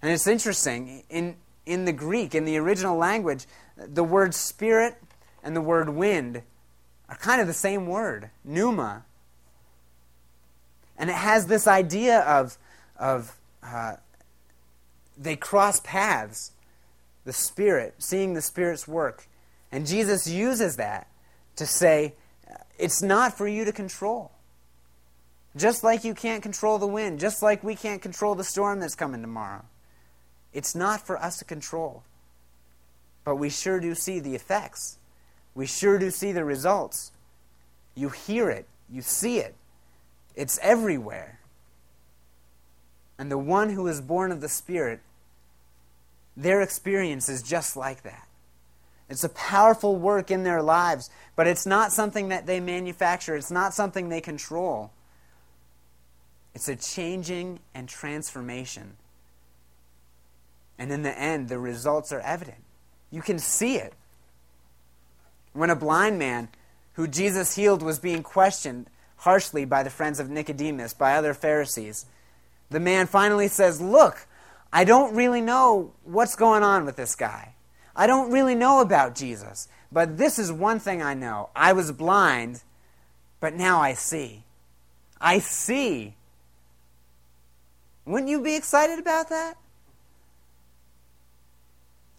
And 0.04 0.12
it's 0.12 0.28
interesting, 0.28 1.04
in, 1.10 1.38
in 1.66 1.86
the 1.86 1.94
Greek, 1.94 2.36
in 2.36 2.44
the 2.44 2.58
original 2.58 2.98
language, 2.98 3.46
the 3.78 4.04
word 4.04 4.36
spirit 4.36 4.98
and 5.42 5.56
the 5.56 5.62
word 5.62 5.88
wind 5.88 6.42
are 7.08 7.16
kind 7.16 7.40
of 7.40 7.48
the 7.48 7.54
same 7.54 7.88
word, 7.88 8.30
pneuma. 8.44 9.06
And 10.98 11.10
it 11.10 11.16
has 11.16 11.48
this 11.48 11.68
idea 11.68 12.20
of, 12.20 12.58
of 13.00 13.38
uh, 13.64 13.94
they 15.18 15.38
cross 15.38 15.80
paths, 15.80 16.52
the 17.24 17.32
Spirit, 17.32 17.96
seeing 18.00 18.34
the 18.34 18.42
Spirit's 18.42 18.86
work. 18.86 19.28
And 19.72 19.88
Jesus 19.88 20.28
uses 20.28 20.76
that 20.76 21.08
to 21.56 21.66
say, 21.66 22.16
it's 22.78 23.02
not 23.02 23.38
for 23.38 23.48
you 23.48 23.64
to 23.64 23.72
control. 23.72 24.32
Just 25.56 25.82
like 25.82 26.04
you 26.04 26.14
can't 26.14 26.44
control 26.44 26.78
the 26.78 26.88
wind, 26.88 27.22
just 27.22 27.42
like 27.42 27.64
we 27.64 27.76
can't 27.76 28.02
control 28.02 28.36
the 28.36 28.44
storm 28.44 28.82
that's 28.82 28.96
coming 28.96 29.22
tomorrow. 29.22 29.64
It's 30.54 30.76
not 30.76 31.06
for 31.06 31.18
us 31.18 31.40
to 31.40 31.46
control. 31.46 32.04
But 33.24 33.36
we 33.36 33.50
sure 33.50 33.80
do 33.80 33.96
see 33.96 34.20
the 34.20 34.36
effects. 34.36 34.98
We 35.56 35.66
sure 35.66 35.98
do 35.98 36.12
see 36.12 36.32
the 36.32 36.46
results. 36.46 37.12
You 37.96 38.10
hear 38.10 38.50
it, 38.50 38.68
you 38.90 39.02
see 39.02 39.38
it. 39.38 39.56
It's 40.36 40.60
everywhere. 40.62 41.40
And 43.18 43.32
the 43.32 43.38
one 43.38 43.70
who 43.70 43.88
is 43.88 44.02
born 44.02 44.32
of 44.32 44.42
the 44.42 44.50
Spirit, 44.50 45.00
their 46.36 46.62
experience 46.62 47.30
is 47.30 47.44
just 47.44 47.78
like 47.78 48.04
that. 48.04 48.28
It's 49.10 49.24
a 49.24 49.30
powerful 49.30 49.96
work 49.96 50.32
in 50.32 50.44
their 50.44 50.62
lives, 50.62 51.10
but 51.36 51.46
it's 51.46 51.66
not 51.66 51.92
something 51.92 52.30
that 52.30 52.48
they 52.48 52.60
manufacture, 52.60 53.36
it's 53.36 53.52
not 53.52 53.74
something 53.74 54.10
they 54.10 54.22
control. 54.22 54.92
It's 56.56 56.68
a 56.68 56.76
changing 56.76 57.60
and 57.74 57.90
transformation. 57.90 58.98
And 60.78 60.92
in 60.92 61.04
the 61.04 61.18
end, 61.18 61.50
the 61.50 61.60
results 61.60 62.12
are 62.12 62.20
evident. 62.22 62.64
You 63.12 63.22
can 63.22 63.40
see 63.40 63.78
it. 63.78 63.94
When 65.54 65.70
a 65.70 65.76
blind 65.76 66.18
man 66.18 66.50
who 66.94 67.08
Jesus 67.08 67.56
healed 67.56 67.84
was 67.84 68.00
being 68.00 68.24
questioned 68.24 68.88
harshly 69.18 69.66
by 69.66 69.84
the 69.84 69.90
friends 69.90 70.20
of 70.20 70.30
Nicodemus, 70.30 70.94
by 70.94 71.16
other 71.16 71.34
Pharisees, 71.34 72.06
the 72.70 72.80
man 72.80 73.08
finally 73.08 73.48
says, 73.48 73.80
Look, 73.80 74.26
I 74.72 74.84
don't 74.84 75.16
really 75.16 75.42
know 75.42 75.94
what's 76.04 76.36
going 76.36 76.64
on 76.64 76.86
with 76.86 76.96
this 76.96 77.16
guy. 77.16 77.54
I 77.96 78.08
don't 78.08 78.32
really 78.32 78.56
know 78.56 78.82
about 78.82 79.16
Jesus. 79.16 79.68
But 79.92 80.18
this 80.18 80.40
is 80.40 80.52
one 80.52 80.80
thing 80.80 81.04
I 81.04 81.14
know 81.14 81.50
I 81.56 81.74
was 81.74 81.92
blind, 81.92 82.64
but 83.40 83.54
now 83.54 83.80
I 83.80 83.94
see. 83.94 84.44
I 85.22 85.38
see. 85.38 86.16
Wouldn't 88.06 88.30
you 88.30 88.42
be 88.42 88.56
excited 88.56 88.98
about 88.98 89.30
that? 89.30 89.56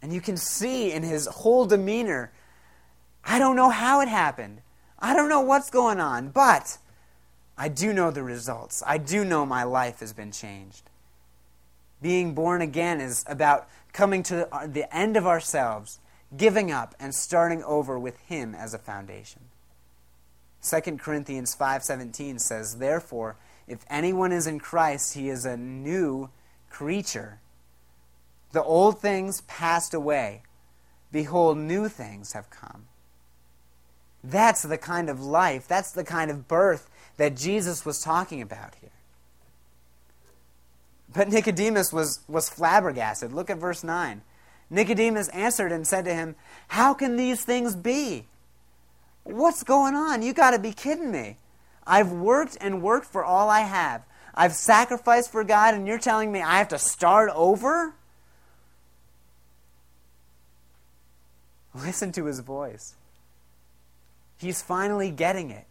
And 0.05 0.13
you 0.13 0.21
can 0.21 0.37
see 0.37 0.93
in 0.93 1.03
his 1.03 1.25
whole 1.27 1.65
demeanor, 1.65 2.31
I 3.25 3.39
don't 3.39 3.57
know 3.57 3.71
how 3.71 4.03
it 4.03 4.09
happened. 4.09 4.61
I 4.99 5.17
don't 5.17 5.31
know 5.31 5.41
what's 5.41 5.71
going 5.71 5.99
on, 5.99 6.29
but 6.29 6.77
I 7.57 7.71
do 7.71 7.91
know 7.91 8.11
the 8.11 8.23
results. 8.23 8.83
I 8.87 8.99
do 8.99 9.25
know 9.25 9.47
my 9.47 9.63
life 9.63 10.01
has 10.01 10.13
been 10.13 10.31
changed. 10.31 10.91
Being 12.03 12.35
born 12.35 12.61
again 12.61 13.01
is 13.01 13.25
about 13.27 13.67
coming 13.95 14.23
to 14.25 14.47
the 14.67 14.95
end 14.95 15.17
of 15.17 15.27
ourselves, 15.27 16.01
giving 16.37 16.71
up, 16.71 16.95
and 17.01 17.15
starting 17.15 17.63
over 17.63 17.99
with 17.99 18.21
Him 18.21 18.55
as 18.55 18.75
a 18.75 18.79
foundation. 18.79 19.41
2 20.61 20.99
Corinthians 20.99 21.55
5:17 21.55 22.39
says, 22.39 22.77
"Therefore, 22.77 23.37
if 23.67 23.87
anyone 23.89 24.33
is 24.33 24.47
in 24.47 24.61
Christ, 24.61 25.15
he 25.15 25.31
is 25.31 25.47
a 25.47 25.57
new 25.57 26.29
creature. 26.69 27.41
The 28.55 28.63
old 28.63 29.01
things 29.01 29.43
passed 29.43 29.93
away; 29.93 30.43
behold, 31.13 31.59
new 31.59 31.91
things 31.91 32.33
have 32.33 32.49
come." 32.49 32.87
That's 34.25 34.63
the 34.63 34.79
kind 34.79 35.11
of 35.11 35.21
life, 35.21 35.69
that's 35.69 35.93
the 35.93 36.05
kind 36.05 36.31
of 36.31 36.49
birth 36.49 36.89
that 37.19 37.37
Jesus 37.37 37.85
was 37.85 38.01
talking 38.01 38.41
about 38.41 38.75
here. 38.81 38.91
But 41.13 41.29
Nicodemus 41.29 41.93
was, 41.93 42.21
was 42.27 42.49
flabbergasted. 42.49 43.33
Look 43.33 43.51
at 43.51 43.59
verse 43.59 43.85
9. 43.85 44.23
Nicodemus 44.71 45.29
answered 45.29 45.71
and 45.71 45.87
said 45.87 46.05
to 46.07 46.15
him, 46.15 46.35
How 46.69 46.95
can 46.95 47.17
these 47.17 47.45
things 47.45 47.77
be? 47.77 48.27
What's 49.23 49.63
going 49.63 49.95
on? 49.95 50.23
You 50.23 50.33
got 50.33 50.51
to 50.51 50.59
be 50.59 50.73
kidding 50.73 51.13
me. 51.13 51.37
I've 51.87 52.11
worked 52.11 52.57
and 52.61 52.83
worked 52.83 53.07
for 53.07 53.25
all 53.25 53.49
I 53.49 53.61
have. 53.61 54.03
I've 54.35 54.55
sacrificed 54.55 55.31
for 55.31 55.45
God, 55.45 55.75
and 55.75 55.87
you're 55.87 55.99
telling 55.99 56.33
me 56.33 56.43
I 56.43 56.59
have 56.59 56.69
to 56.69 56.79
start 56.79 57.31
over? 57.35 57.95
Listen 61.75 62.13
to 62.13 62.27
his 62.27 62.41
voice. 62.41 62.95
He's 64.39 64.63
finally 64.63 65.11
getting 65.11 65.51
it. 65.51 65.67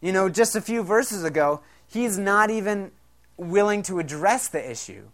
You 0.00 0.12
know, 0.12 0.28
just 0.28 0.56
a 0.56 0.60
few 0.60 0.82
verses 0.82 1.24
ago, 1.24 1.60
he's 1.88 2.16
not 2.16 2.50
even 2.50 2.90
willing 3.36 3.82
to 3.82 3.98
address 3.98 4.48
the 4.48 4.70
issue. 4.70 5.04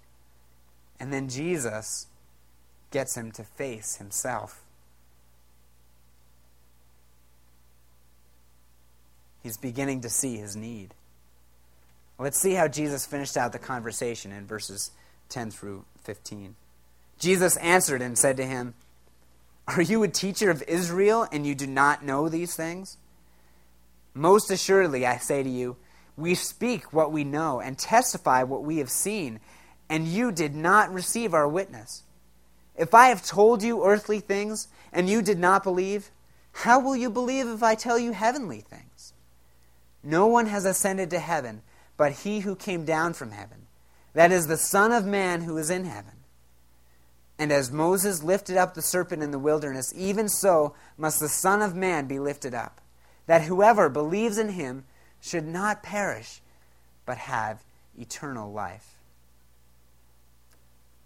And 1.01 1.12
then 1.12 1.29
Jesus 1.29 2.07
gets 2.90 3.16
him 3.16 3.33
to 3.33 3.42
face 3.42 3.97
himself. 3.97 4.62
He's 9.42 9.57
beginning 9.57 10.01
to 10.01 10.09
see 10.09 10.37
his 10.37 10.57
need. 10.57 10.95
Let's 12.19 12.40
see 12.40 12.55
how 12.55 12.69
Jesus 12.69 13.07
finished 13.07 13.37
out 13.37 13.53
the 13.53 13.59
conversation 13.59 14.33
in 14.33 14.47
verses 14.47 14.90
10 15.29 15.51
through 15.51 15.85
15. 16.03 16.57
Jesus 17.19 17.57
answered 17.59 18.03
and 18.03 18.19
said 18.19 18.37
to 18.38 18.45
him, 18.45 18.75
Are 19.68 19.83
you 19.83 20.02
a 20.02 20.09
teacher 20.09 20.50
of 20.50 20.62
Israel 20.68 21.26
and 21.33 21.46
you 21.46 21.55
do 21.55 21.66
not 21.66 22.05
know 22.05 22.29
these 22.29 22.55
things? 22.55 22.98
Most 24.14 24.50
assuredly, 24.50 25.07
I 25.07 25.18
say 25.18 25.42
to 25.42 25.48
you, 25.48 25.76
we 26.16 26.35
speak 26.35 26.92
what 26.92 27.12
we 27.12 27.24
know 27.24 27.61
and 27.61 27.76
testify 27.76 28.42
what 28.42 28.62
we 28.62 28.79
have 28.79 28.90
seen, 28.90 29.40
and 29.90 30.07
you 30.07 30.33
did 30.33 30.55
not 30.55 30.92
receive 30.92 31.35
our 31.35 31.48
witness. 31.48 32.05
If 32.76 32.94
I 32.94 33.09
have 33.09 33.24
told 33.24 33.62
you 33.62 33.85
earthly 33.85 34.20
things 34.20 34.68
and 34.92 35.11
you 35.11 35.20
did 35.20 35.38
not 35.38 35.62
believe, 35.62 36.11
how 36.52 36.81
will 36.81 36.96
you 36.96 37.11
believe 37.11 37.46
if 37.46 37.62
I 37.62 37.74
tell 37.74 37.98
you 37.98 38.12
heavenly 38.12 38.61
things? 38.61 39.12
No 40.02 40.26
one 40.26 40.46
has 40.46 40.64
ascended 40.64 41.11
to 41.11 41.18
heaven 41.18 41.62
but 41.96 42.12
he 42.12 42.40
who 42.40 42.55
came 42.55 42.85
down 42.85 43.14
from 43.14 43.31
heaven, 43.31 43.66
that 44.12 44.33
is, 44.33 44.46
the 44.46 44.57
Son 44.57 44.92
of 44.92 45.07
Man 45.07 45.42
who 45.42 45.57
is 45.57 45.70
in 45.70 45.85
heaven. 45.85 46.12
And 47.38 47.53
as 47.53 47.70
Moses 47.70 48.22
lifted 48.22 48.57
up 48.57 48.75
the 48.75 48.83
serpent 48.83 49.22
in 49.22 49.31
the 49.31 49.38
wilderness, 49.38 49.92
even 49.94 50.29
so 50.29 50.75
must 50.96 51.20
the 51.20 51.29
Son 51.29 51.61
of 51.61 51.75
Man 51.75 52.07
be 52.07 52.18
lifted 52.18 52.55
up, 52.55 52.81
that 53.27 53.42
whoever 53.42 53.88
believes 53.88 54.38
in 54.38 54.51
him 54.51 54.85
should 55.20 55.46
not 55.46 55.83
perish, 55.83 56.40
but 57.05 57.18
have 57.18 57.62
eternal 57.99 58.53
life. 58.53 58.94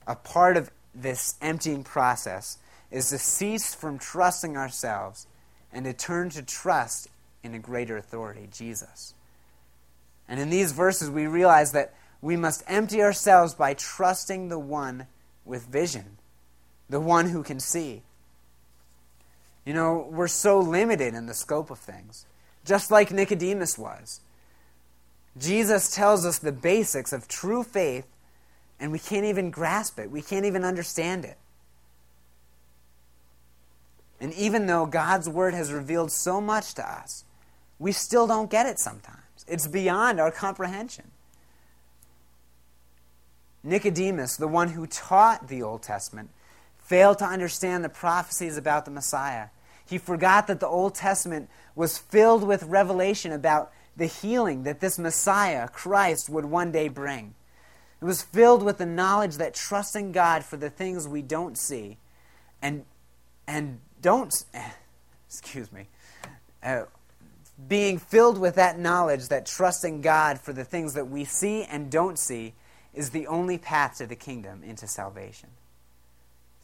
A 0.07 0.14
part 0.14 0.57
of 0.57 0.71
this 0.95 1.37
emptying 1.40 1.85
process 1.85 2.59
is 2.90 3.11
to 3.11 3.19
cease 3.19 3.75
from 3.75 3.99
trusting 3.99 4.57
ourselves 4.57 5.27
and 5.73 5.85
to 5.85 5.93
turn 5.93 6.31
to 6.31 6.43
trust 6.43 7.09
in 7.43 7.55
a 7.55 7.59
greater 7.59 7.97
authority, 7.97 8.49
Jesus. 8.53 9.14
And 10.29 10.38
in 10.38 10.51
these 10.51 10.73
verses, 10.73 11.11
we 11.11 11.27
realize 11.27 11.73
that 11.73 11.95
we 12.21 12.37
must 12.37 12.62
empty 12.66 13.03
ourselves 13.03 13.55
by 13.55 13.75
trusting 13.75 14.49
the 14.49 14.59
one 14.59 15.07
with 15.45 15.66
vision, 15.66 16.19
the 16.90 17.00
one 17.00 17.31
who 17.31 17.42
can 17.42 17.59
see. 17.59 18.03
You 19.64 19.72
know, 19.72 20.07
we're 20.11 20.29
so 20.29 20.59
limited 20.59 21.14
in 21.14 21.24
the 21.24 21.35
scope 21.35 21.70
of 21.70 21.79
things 21.79 22.26
just 22.64 22.90
like 22.90 23.11
Nicodemus 23.11 23.79
was. 23.79 24.20
Jesus 25.38 25.94
tells 25.94 26.26
us 26.26 26.38
the 26.38 26.53
basics 26.53 27.12
of 27.12 27.29
true 27.29 27.62
faith, 27.62 28.07
and 28.79 28.92
we 28.92 28.98
can't 28.98 29.24
even 29.24 29.50
grasp 29.50 29.98
it. 29.98 30.11
We 30.11 30.22
can't 30.22 30.44
even 30.44 30.64
understand 30.64 31.24
it. 31.24 31.38
And 34.20 34.35
even 34.35 34.66
though 34.66 34.85
God's 34.85 35.29
Word 35.29 35.55
has 35.55 35.72
revealed 35.72 36.12
so 36.12 36.40
much 36.40 36.74
to 36.74 36.87
us, 36.87 37.24
we 37.79 37.92
still 37.92 38.26
don't 38.26 38.50
get 38.50 38.66
it 38.66 38.79
sometimes. 38.79 39.18
It's 39.48 39.66
beyond 39.66 40.20
our 40.20 40.31
comprehension. 40.31 41.11
Nicodemus, 43.62 44.37
the 44.37 44.48
one 44.48 44.70
who 44.70 44.87
taught 44.87 45.48
the 45.48 45.62
Old 45.62 45.83
Testament, 45.83 46.31
failed 46.90 47.18
to 47.18 47.24
understand 47.24 47.85
the 47.85 47.88
prophecies 47.88 48.57
about 48.57 48.85
the 48.85 48.90
Messiah. 48.90 49.46
He 49.87 49.96
forgot 49.96 50.48
that 50.48 50.59
the 50.59 50.66
Old 50.66 50.96
Testament 50.96 51.48
was 51.76 51.96
filled 51.96 52.42
with 52.42 52.64
revelation 52.64 53.31
about 53.31 53.70
the 53.96 54.07
healing 54.07 54.64
that 54.64 54.81
this 54.81 54.98
Messiah, 54.98 55.68
Christ, 55.68 56.29
would 56.29 56.46
one 56.46 56.72
day 56.72 56.88
bring. 56.88 57.35
It 58.03 58.05
was 58.05 58.22
filled 58.22 58.64
with 58.64 58.79
the 58.79 58.87
knowledge 58.87 59.37
that 59.37 59.55
trusting 59.55 60.11
God 60.11 60.44
for 60.44 60.57
the 60.57 60.68
things 60.68 61.07
we 61.07 61.22
don't 61.22 61.57
see 61.57 61.96
and, 62.61 62.85
and 63.46 63.79
don't, 64.03 64.35
excuse 65.29 65.70
me, 65.70 65.87
uh, 66.61 66.87
being 67.68 67.98
filled 67.98 68.37
with 68.37 68.57
that 68.57 68.81
knowledge 68.81 69.29
that 69.29 69.46
trusting 69.46 70.00
God 70.00 70.40
for 70.40 70.53
the 70.53 70.64
things 70.64 70.94
that 70.94 71.09
we 71.09 71.22
see 71.22 71.62
and 71.62 71.88
don't 71.88 72.18
see 72.18 72.55
is 72.92 73.11
the 73.11 73.29
only 73.29 73.59
path 73.59 73.98
to 73.98 74.09
the 74.09 74.16
kingdom 74.16 74.64
into 74.64 74.88
salvation. 74.88 75.50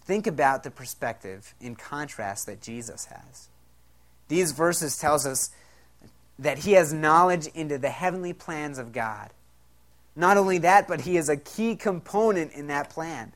Think 0.06 0.28
about 0.28 0.62
the 0.62 0.70
perspective 0.70 1.52
in 1.60 1.74
contrast 1.74 2.46
that 2.46 2.62
Jesus 2.62 3.06
has. 3.06 3.48
These 4.28 4.52
verses 4.52 4.96
tells 4.96 5.26
us 5.26 5.50
that 6.38 6.58
he 6.58 6.72
has 6.72 6.92
knowledge 6.92 7.48
into 7.48 7.76
the 7.76 7.90
heavenly 7.90 8.32
plans 8.32 8.78
of 8.78 8.92
God. 8.92 9.30
Not 10.14 10.36
only 10.36 10.58
that, 10.58 10.86
but 10.86 11.00
he 11.00 11.16
is 11.16 11.28
a 11.28 11.36
key 11.36 11.74
component 11.74 12.52
in 12.52 12.68
that 12.68 12.88
plan. 12.88 13.32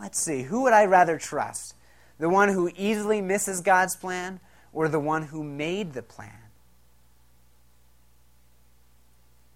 Let's 0.00 0.20
see, 0.20 0.42
who 0.42 0.62
would 0.62 0.72
I 0.72 0.84
rather 0.84 1.18
trust? 1.18 1.74
The 2.18 2.28
one 2.28 2.50
who 2.50 2.70
easily 2.76 3.20
misses 3.20 3.60
God's 3.60 3.96
plan 3.96 4.38
or 4.72 4.88
the 4.88 5.00
one 5.00 5.24
who 5.24 5.42
made 5.42 5.92
the 5.92 6.02
plan? 6.02 6.30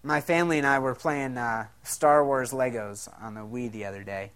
My 0.03 0.19
family 0.19 0.57
and 0.57 0.67
I 0.67 0.79
were 0.79 0.95
playing 0.95 1.37
uh, 1.37 1.67
Star 1.83 2.25
Wars 2.25 2.51
Legos 2.51 3.09
on 3.21 3.35
the 3.35 3.41
Wii 3.41 3.71
the 3.71 3.85
other 3.85 4.03
day, 4.03 4.31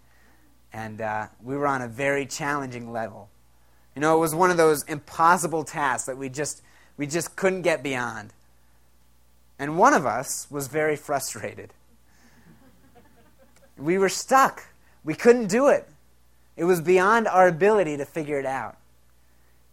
and 0.74 1.00
uh, 1.00 1.28
we 1.42 1.56
were 1.56 1.68
on 1.68 1.80
a 1.80 1.88
very 1.88 2.26
challenging 2.26 2.92
level. 2.92 3.30
You 3.94 4.02
know, 4.02 4.16
it 4.16 4.20
was 4.20 4.34
one 4.34 4.50
of 4.50 4.56
those 4.56 4.82
impossible 4.82 5.62
tasks 5.62 6.06
that 6.06 6.18
we 6.18 6.28
just 6.28 6.62
we 6.96 7.06
just 7.06 7.36
couldn't 7.36 7.62
get 7.62 7.82
beyond. 7.82 8.32
And 9.58 9.78
one 9.78 9.94
of 9.94 10.04
us 10.04 10.48
was 10.50 10.66
very 10.66 10.96
frustrated. 10.96 11.72
We 13.78 13.98
were 13.98 14.08
stuck. 14.08 14.64
We 15.04 15.14
couldn't 15.14 15.46
do 15.46 15.68
it. 15.68 15.88
It 16.56 16.64
was 16.64 16.80
beyond 16.80 17.28
our 17.28 17.46
ability 17.46 17.96
to 17.96 18.04
figure 18.04 18.38
it 18.38 18.46
out. 18.46 18.76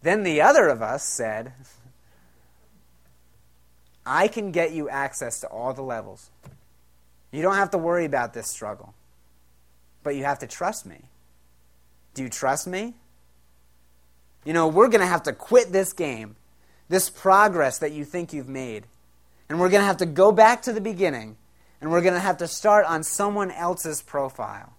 Then 0.02 0.22
the 0.22 0.40
other 0.40 0.68
of 0.68 0.82
us 0.82 1.04
said, 1.04 1.52
I 4.06 4.28
can 4.28 4.50
get 4.50 4.72
you 4.72 4.88
access 4.88 5.40
to 5.40 5.48
all 5.48 5.72
the 5.72 5.82
levels. 5.82 6.30
You 7.32 7.42
don't 7.42 7.54
have 7.54 7.70
to 7.70 7.78
worry 7.78 8.04
about 8.04 8.34
this 8.34 8.48
struggle. 8.48 8.94
But 10.02 10.16
you 10.16 10.24
have 10.24 10.38
to 10.40 10.46
trust 10.46 10.86
me. 10.86 11.02
Do 12.14 12.22
you 12.22 12.28
trust 12.28 12.66
me? 12.66 12.94
You 14.44 14.52
know, 14.52 14.68
we're 14.68 14.88
going 14.88 15.00
to 15.00 15.06
have 15.06 15.22
to 15.24 15.32
quit 15.32 15.72
this 15.72 15.92
game 15.92 16.36
this 16.92 17.08
progress 17.08 17.78
that 17.78 17.92
you 17.92 18.04
think 18.04 18.34
you've 18.34 18.50
made. 18.50 18.84
And 19.48 19.58
we're 19.58 19.70
going 19.70 19.80
to 19.80 19.86
have 19.86 19.96
to 19.96 20.06
go 20.06 20.30
back 20.30 20.62
to 20.62 20.72
the 20.72 20.80
beginning, 20.80 21.36
and 21.80 21.90
we're 21.90 22.02
going 22.02 22.14
to 22.14 22.20
have 22.20 22.36
to 22.36 22.46
start 22.46 22.84
on 22.84 23.02
someone 23.02 23.50
else's 23.50 24.02
profile. 24.02 24.74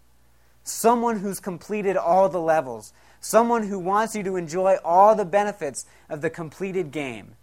Someone 0.63 1.19
who's 1.19 1.39
completed 1.39 1.97
all 1.97 2.29
the 2.29 2.39
levels. 2.39 2.93
Someone 3.19 3.67
who 3.67 3.79
wants 3.79 4.15
you 4.15 4.21
to 4.23 4.35
enjoy 4.35 4.77
all 4.85 5.15
the 5.15 5.25
benefits 5.25 5.85
of 6.07 6.21
the 6.21 6.29
completed 6.29 6.91
game. 6.91 7.35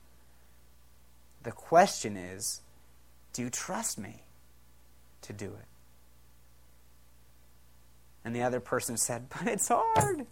The 1.42 1.52
question 1.52 2.16
is 2.16 2.60
do 3.32 3.42
you 3.42 3.50
trust 3.50 3.98
me 3.98 4.22
to 5.22 5.32
do 5.32 5.46
it? 5.46 5.69
And 8.24 8.34
the 8.34 8.42
other 8.42 8.60
person 8.60 8.96
said, 8.96 9.28
But 9.30 9.46
it's 9.46 9.68
hard. 9.68 10.26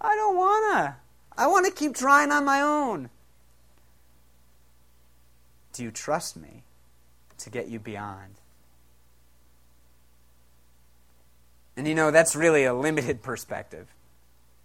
I 0.00 0.14
don't 0.14 0.36
want 0.36 0.76
to. 0.76 0.96
I 1.38 1.46
want 1.46 1.66
to 1.66 1.72
keep 1.72 1.94
trying 1.94 2.30
on 2.32 2.44
my 2.44 2.60
own. 2.60 3.10
Do 5.72 5.82
you 5.82 5.90
trust 5.90 6.36
me 6.36 6.62
to 7.38 7.50
get 7.50 7.68
you 7.68 7.78
beyond? 7.78 8.34
And 11.76 11.86
you 11.86 11.94
know, 11.94 12.10
that's 12.10 12.34
really 12.34 12.64
a 12.64 12.72
limited 12.72 13.22
perspective. 13.22 13.86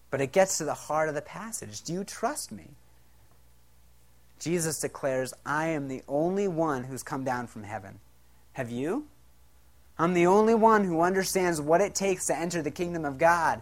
But 0.09 0.21
it 0.21 0.31
gets 0.31 0.57
to 0.57 0.65
the 0.65 0.73
heart 0.73 1.09
of 1.09 1.15
the 1.15 1.21
passage. 1.21 1.81
Do 1.81 1.93
you 1.93 2.03
trust 2.03 2.51
me? 2.51 2.69
Jesus 4.39 4.79
declares, 4.79 5.33
I 5.45 5.67
am 5.67 5.87
the 5.87 6.01
only 6.07 6.47
one 6.47 6.85
who's 6.85 7.03
come 7.03 7.23
down 7.23 7.47
from 7.47 7.63
heaven. 7.63 7.99
Have 8.53 8.71
you? 8.71 9.05
I'm 9.97 10.13
the 10.13 10.27
only 10.27 10.55
one 10.55 10.83
who 10.83 11.01
understands 11.01 11.61
what 11.61 11.81
it 11.81 11.93
takes 11.93 12.25
to 12.27 12.37
enter 12.37 12.61
the 12.61 12.71
kingdom 12.71 13.05
of 13.05 13.17
God. 13.17 13.61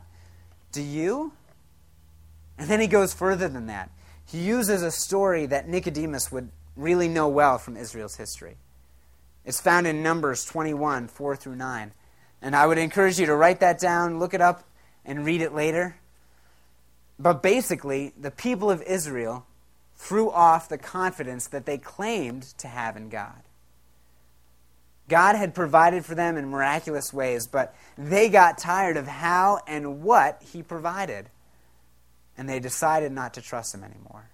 Do 0.72 0.82
you? 0.82 1.34
And 2.58 2.70
then 2.70 2.80
he 2.80 2.88
goes 2.88 3.14
further 3.14 3.48
than 3.48 3.68
that. 3.68 3.90
He 4.26 4.40
uses 4.40 4.84
a 4.84 4.92
story 4.92 5.46
that 5.48 5.68
Nicodemus 5.68 6.32
would 6.32 6.50
really 6.76 7.08
know 7.08 7.28
well 7.28 7.58
from 7.58 7.76
Israel's 7.76 8.16
history. 8.16 8.58
It's 9.46 9.60
found 9.60 9.88
in 9.88 10.04
Numbers 10.04 10.46
21, 10.46 11.08
4 11.08 11.36
through 11.36 11.56
9. 11.56 11.92
And 12.42 12.56
I 12.56 12.68
would 12.68 12.78
encourage 12.78 13.20
you 13.20 13.26
to 13.26 13.36
write 13.36 13.60
that 13.62 13.80
down, 13.80 14.20
look 14.20 14.34
it 14.34 14.42
up, 14.42 14.64
and 15.04 15.26
read 15.26 15.42
it 15.42 15.54
later. 15.54 15.98
But 17.18 17.42
basically, 17.42 18.14
the 18.18 18.32
people 18.32 18.70
of 18.70 18.82
Israel 18.84 19.46
threw 19.96 20.32
off 20.32 20.70
the 20.70 20.78
confidence 20.78 21.48
that 21.48 21.66
they 21.66 21.78
claimed 21.78 22.44
to 22.60 22.68
have 22.68 22.96
in 22.96 23.10
God. 23.10 23.42
God 25.10 25.36
had 25.36 25.54
provided 25.54 26.06
for 26.06 26.16
them 26.16 26.38
in 26.38 26.50
miraculous 26.50 27.12
ways, 27.12 27.48
but 27.48 27.76
they 27.98 28.30
got 28.30 28.58
tired 28.58 28.96
of 28.96 29.08
how 29.08 29.60
and 29.68 30.02
what 30.02 30.42
He 30.54 30.64
provided. 30.64 31.30
And 32.38 32.48
they 32.48 32.60
decided 32.60 33.12
not 33.12 33.34
to 33.34 33.42
trust 33.42 33.76
Him 33.76 33.84
anymore. 33.84 34.30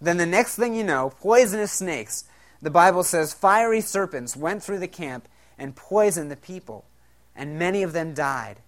Then 0.00 0.18
the 0.18 0.26
next 0.26 0.54
thing 0.56 0.74
you 0.74 0.84
know, 0.84 1.12
poisonous 1.20 1.72
snakes, 1.72 2.24
the 2.62 2.70
Bible 2.70 3.02
says 3.02 3.34
fiery 3.34 3.80
serpents 3.80 4.36
went 4.36 4.62
through 4.62 4.78
the 4.78 4.88
camp 4.88 5.28
and 5.58 5.74
poisoned 5.74 6.30
the 6.30 6.36
people, 6.36 6.84
and 7.34 7.58
many 7.58 7.82
of 7.82 7.92
them 7.92 8.14
died. 8.14 8.58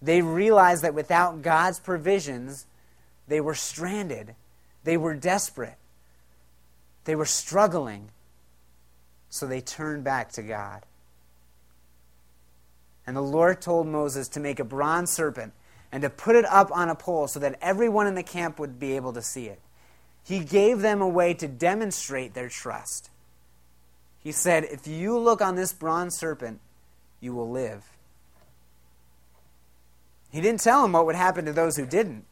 They 0.00 0.22
realized 0.22 0.82
that 0.82 0.94
without 0.94 1.42
God's 1.42 1.80
provisions, 1.80 2.66
they 3.26 3.40
were 3.40 3.54
stranded. 3.54 4.34
They 4.84 4.96
were 4.96 5.14
desperate. 5.14 5.76
They 7.04 7.16
were 7.16 7.26
struggling. 7.26 8.10
So 9.34 9.48
they 9.48 9.60
turned 9.60 10.04
back 10.04 10.30
to 10.34 10.42
God. 10.42 10.86
And 13.04 13.16
the 13.16 13.20
Lord 13.20 13.60
told 13.60 13.88
Moses 13.88 14.28
to 14.28 14.38
make 14.38 14.60
a 14.60 14.64
bronze 14.64 15.10
serpent 15.10 15.52
and 15.90 16.02
to 16.02 16.08
put 16.08 16.36
it 16.36 16.44
up 16.44 16.70
on 16.70 16.88
a 16.88 16.94
pole 16.94 17.26
so 17.26 17.40
that 17.40 17.58
everyone 17.60 18.06
in 18.06 18.14
the 18.14 18.22
camp 18.22 18.60
would 18.60 18.78
be 18.78 18.94
able 18.94 19.12
to 19.12 19.20
see 19.20 19.46
it. 19.46 19.58
He 20.22 20.38
gave 20.38 20.82
them 20.82 21.02
a 21.02 21.08
way 21.08 21.34
to 21.34 21.48
demonstrate 21.48 22.34
their 22.34 22.48
trust. 22.48 23.10
He 24.20 24.30
said, 24.30 24.68
If 24.70 24.86
you 24.86 25.18
look 25.18 25.42
on 25.42 25.56
this 25.56 25.72
bronze 25.72 26.16
serpent, 26.16 26.60
you 27.20 27.34
will 27.34 27.50
live. 27.50 27.82
He 30.30 30.40
didn't 30.40 30.60
tell 30.60 30.82
them 30.82 30.92
what 30.92 31.06
would 31.06 31.16
happen 31.16 31.44
to 31.46 31.52
those 31.52 31.76
who 31.76 31.86
didn't, 31.86 32.24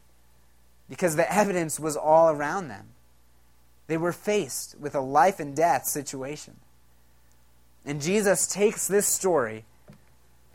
because 0.87 1.17
the 1.17 1.29
evidence 1.29 1.81
was 1.81 1.97
all 1.97 2.29
around 2.29 2.69
them. 2.69 2.91
They 3.87 3.97
were 3.97 4.13
faced 4.13 4.79
with 4.79 4.95
a 4.95 5.01
life 5.01 5.41
and 5.41 5.53
death 5.53 5.85
situation. 5.85 6.61
And 7.85 8.01
Jesus 8.01 8.47
takes 8.47 8.87
this 8.87 9.07
story 9.07 9.65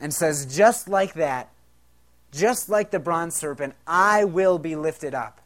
and 0.00 0.12
says, 0.14 0.46
just 0.46 0.88
like 0.88 1.14
that, 1.14 1.50
just 2.32 2.68
like 2.68 2.90
the 2.90 2.98
bronze 2.98 3.34
serpent, 3.34 3.74
I 3.86 4.24
will 4.24 4.58
be 4.58 4.76
lifted 4.76 5.14
up. 5.14 5.40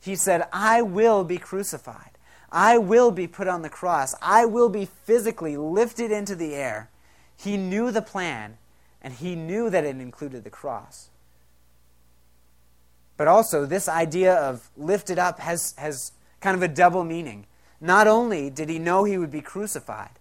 He 0.00 0.14
said, 0.14 0.46
I 0.52 0.82
will 0.82 1.24
be 1.24 1.38
crucified. 1.38 2.12
I 2.50 2.78
will 2.78 3.10
be 3.10 3.26
put 3.26 3.48
on 3.48 3.62
the 3.62 3.68
cross. 3.68 4.14
I 4.22 4.46
will 4.46 4.68
be 4.68 4.86
physically 5.04 5.56
lifted 5.56 6.10
into 6.10 6.34
the 6.34 6.54
air. 6.54 6.88
He 7.36 7.56
knew 7.56 7.90
the 7.90 8.02
plan, 8.02 8.56
and 9.02 9.14
he 9.14 9.34
knew 9.34 9.68
that 9.70 9.84
it 9.84 9.96
included 9.96 10.44
the 10.44 10.50
cross. 10.50 11.10
But 13.16 13.28
also, 13.28 13.66
this 13.66 13.88
idea 13.88 14.34
of 14.34 14.70
lifted 14.76 15.18
up 15.18 15.40
has, 15.40 15.74
has 15.76 16.12
kind 16.40 16.56
of 16.56 16.62
a 16.62 16.68
double 16.68 17.04
meaning. 17.04 17.46
Not 17.80 18.06
only 18.06 18.50
did 18.50 18.68
he 18.68 18.78
know 18.78 19.04
he 19.04 19.18
would 19.18 19.30
be 19.30 19.40
crucified, 19.40 20.18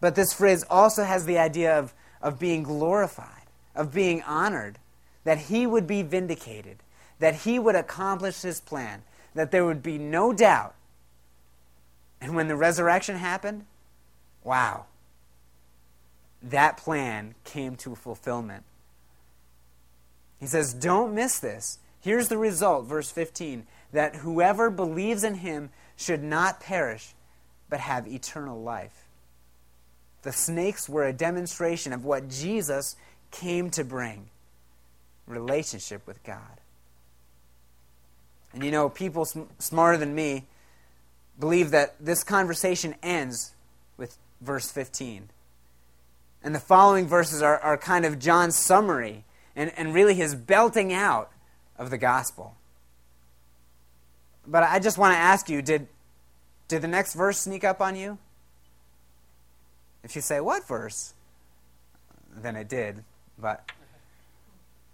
but 0.00 0.14
this 0.14 0.32
phrase 0.32 0.64
also 0.68 1.04
has 1.04 1.26
the 1.26 1.38
idea 1.38 1.78
of, 1.78 1.94
of 2.20 2.38
being 2.38 2.62
glorified, 2.62 3.46
of 3.74 3.92
being 3.92 4.22
honored, 4.22 4.78
that 5.24 5.38
he 5.38 5.66
would 5.66 5.86
be 5.86 6.02
vindicated, 6.02 6.78
that 7.20 7.36
he 7.36 7.58
would 7.58 7.76
accomplish 7.76 8.42
his 8.42 8.60
plan, 8.60 9.02
that 9.34 9.52
there 9.52 9.64
would 9.64 9.82
be 9.82 9.98
no 9.98 10.32
doubt. 10.32 10.74
And 12.20 12.34
when 12.34 12.48
the 12.48 12.56
resurrection 12.56 13.16
happened, 13.16 13.64
wow, 14.42 14.86
that 16.42 16.76
plan 16.76 17.34
came 17.44 17.76
to 17.76 17.94
fulfillment. 17.94 18.64
He 20.40 20.46
says, 20.46 20.74
Don't 20.74 21.14
miss 21.14 21.38
this. 21.38 21.78
Here's 22.00 22.28
the 22.28 22.38
result, 22.38 22.86
verse 22.86 23.10
15 23.10 23.66
that 23.92 24.16
whoever 24.16 24.70
believes 24.70 25.22
in 25.22 25.34
him 25.34 25.70
should 25.96 26.22
not 26.22 26.60
perish, 26.60 27.14
but 27.68 27.80
have 27.80 28.06
eternal 28.06 28.62
life. 28.62 29.04
The 30.22 30.32
snakes 30.32 30.88
were 30.88 31.04
a 31.04 31.12
demonstration 31.12 31.92
of 31.92 32.04
what 32.04 32.28
Jesus 32.28 32.96
came 33.30 33.70
to 33.70 33.84
bring 33.84 34.28
relationship 35.26 36.06
with 36.06 36.22
God. 36.22 36.60
And 38.52 38.64
you 38.64 38.70
know, 38.70 38.88
people 38.88 39.24
sm- 39.24 39.42
smarter 39.58 39.98
than 39.98 40.14
me 40.14 40.44
believe 41.38 41.70
that 41.70 41.94
this 41.98 42.22
conversation 42.22 42.94
ends 43.02 43.54
with 43.96 44.18
verse 44.40 44.70
15. 44.70 45.30
And 46.42 46.54
the 46.54 46.60
following 46.60 47.06
verses 47.06 47.42
are, 47.42 47.58
are 47.60 47.78
kind 47.78 48.04
of 48.04 48.18
John's 48.18 48.56
summary 48.56 49.24
and, 49.56 49.72
and 49.76 49.94
really 49.94 50.14
his 50.14 50.34
belting 50.34 50.92
out 50.92 51.30
of 51.78 51.90
the 51.90 51.98
gospel. 51.98 52.56
But 54.46 54.64
I 54.64 54.78
just 54.78 54.98
want 54.98 55.14
to 55.14 55.18
ask 55.18 55.48
you 55.48 55.62
did, 55.62 55.88
did 56.68 56.82
the 56.82 56.88
next 56.88 57.14
verse 57.14 57.38
sneak 57.38 57.64
up 57.64 57.80
on 57.80 57.96
you? 57.96 58.18
If 60.02 60.16
you 60.16 60.22
say, 60.22 60.40
What 60.40 60.66
verse? 60.66 61.14
Then 62.34 62.56
it 62.56 62.68
did. 62.68 63.04
But 63.38 63.70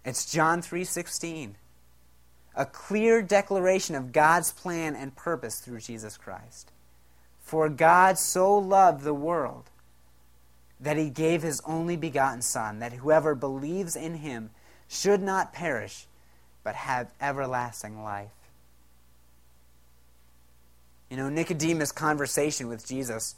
it's 0.05 0.31
John 0.31 0.61
3:16. 0.61 1.55
A 2.55 2.65
clear 2.65 3.21
declaration 3.21 3.95
of 3.95 4.11
God's 4.11 4.51
plan 4.51 4.95
and 4.95 5.15
purpose 5.15 5.59
through 5.59 5.79
Jesus 5.79 6.17
Christ. 6.17 6.71
For 7.41 7.69
God 7.69 8.17
so 8.17 8.57
loved 8.57 9.03
the 9.03 9.13
world 9.13 9.69
that 10.79 10.97
he 10.97 11.09
gave 11.09 11.41
his 11.41 11.61
only 11.65 11.95
begotten 11.95 12.41
son 12.41 12.79
that 12.79 12.93
whoever 12.93 13.35
believes 13.35 13.95
in 13.95 14.15
him 14.15 14.49
should 14.87 15.21
not 15.21 15.53
perish 15.53 16.07
but 16.63 16.75
have 16.75 17.11
everlasting 17.21 18.01
life. 18.03 18.31
You 21.09 21.17
know, 21.17 21.29
Nicodemus' 21.29 21.91
conversation 21.91 22.67
with 22.67 22.85
Jesus 22.85 23.35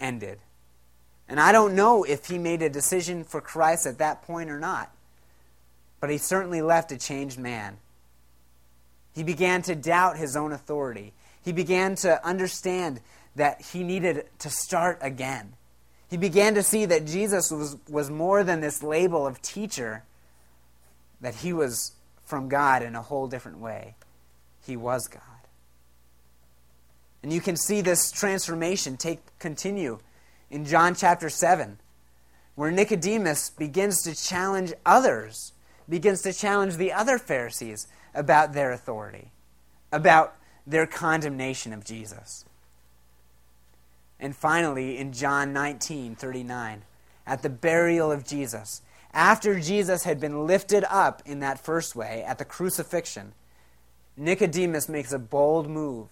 ended. 0.00 0.38
And 1.28 1.38
I 1.38 1.52
don't 1.52 1.74
know 1.74 2.04
if 2.04 2.26
he 2.26 2.38
made 2.38 2.62
a 2.62 2.68
decision 2.68 3.24
for 3.24 3.40
Christ 3.40 3.86
at 3.86 3.98
that 3.98 4.22
point 4.22 4.50
or 4.50 4.58
not. 4.58 4.90
But 6.00 6.10
he 6.10 6.18
certainly 6.18 6.62
left 6.62 6.92
a 6.92 6.98
changed 6.98 7.38
man. 7.38 7.76
He 9.14 9.22
began 9.22 9.62
to 9.62 9.74
doubt 9.74 10.16
his 10.16 10.34
own 10.34 10.52
authority. 10.52 11.12
He 11.42 11.52
began 11.52 11.94
to 11.96 12.24
understand 12.26 13.00
that 13.36 13.60
he 13.60 13.82
needed 13.82 14.26
to 14.40 14.50
start 14.50 14.98
again. 15.02 15.52
He 16.08 16.16
began 16.16 16.54
to 16.54 16.62
see 16.62 16.86
that 16.86 17.06
Jesus 17.06 17.50
was, 17.50 17.76
was 17.88 18.10
more 18.10 18.42
than 18.42 18.60
this 18.60 18.82
label 18.82 19.26
of 19.26 19.40
teacher, 19.42 20.02
that 21.20 21.36
he 21.36 21.52
was 21.52 21.92
from 22.24 22.48
God 22.48 22.82
in 22.82 22.96
a 22.96 23.02
whole 23.02 23.28
different 23.28 23.58
way. 23.58 23.94
He 24.66 24.76
was 24.76 25.06
God. 25.06 25.22
And 27.22 27.32
you 27.32 27.40
can 27.40 27.56
see 27.56 27.80
this 27.80 28.10
transformation 28.10 28.96
take 28.96 29.20
continue 29.38 29.98
in 30.50 30.64
John 30.64 30.94
chapter 30.94 31.28
7, 31.28 31.78
where 32.54 32.70
Nicodemus 32.70 33.50
begins 33.50 34.02
to 34.02 34.14
challenge 34.14 34.72
others, 34.84 35.52
begins 35.88 36.22
to 36.22 36.32
challenge 36.32 36.76
the 36.76 36.92
other 36.92 37.18
Pharisees 37.18 37.86
about 38.14 38.52
their 38.52 38.72
authority, 38.72 39.30
about 39.92 40.34
their 40.66 40.86
condemnation 40.86 41.72
of 41.72 41.84
Jesus. 41.84 42.44
And 44.18 44.36
finally, 44.36 44.98
in 44.98 45.12
John 45.12 45.52
19 45.52 46.14
39, 46.14 46.82
at 47.26 47.42
the 47.42 47.48
burial 47.48 48.10
of 48.10 48.26
Jesus, 48.26 48.82
after 49.12 49.58
Jesus 49.58 50.04
had 50.04 50.20
been 50.20 50.46
lifted 50.46 50.84
up 50.88 51.22
in 51.26 51.40
that 51.40 51.58
first 51.58 51.96
way 51.96 52.22
at 52.26 52.38
the 52.38 52.44
crucifixion, 52.44 53.32
Nicodemus 54.16 54.88
makes 54.88 55.12
a 55.12 55.18
bold 55.18 55.68
move 55.68 56.08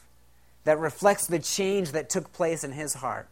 that 0.69 0.79
reflects 0.79 1.27
the 1.27 1.39
change 1.39 1.93
that 1.93 2.11
took 2.11 2.31
place 2.31 2.63
in 2.63 2.73
his 2.73 2.93
heart. 2.93 3.27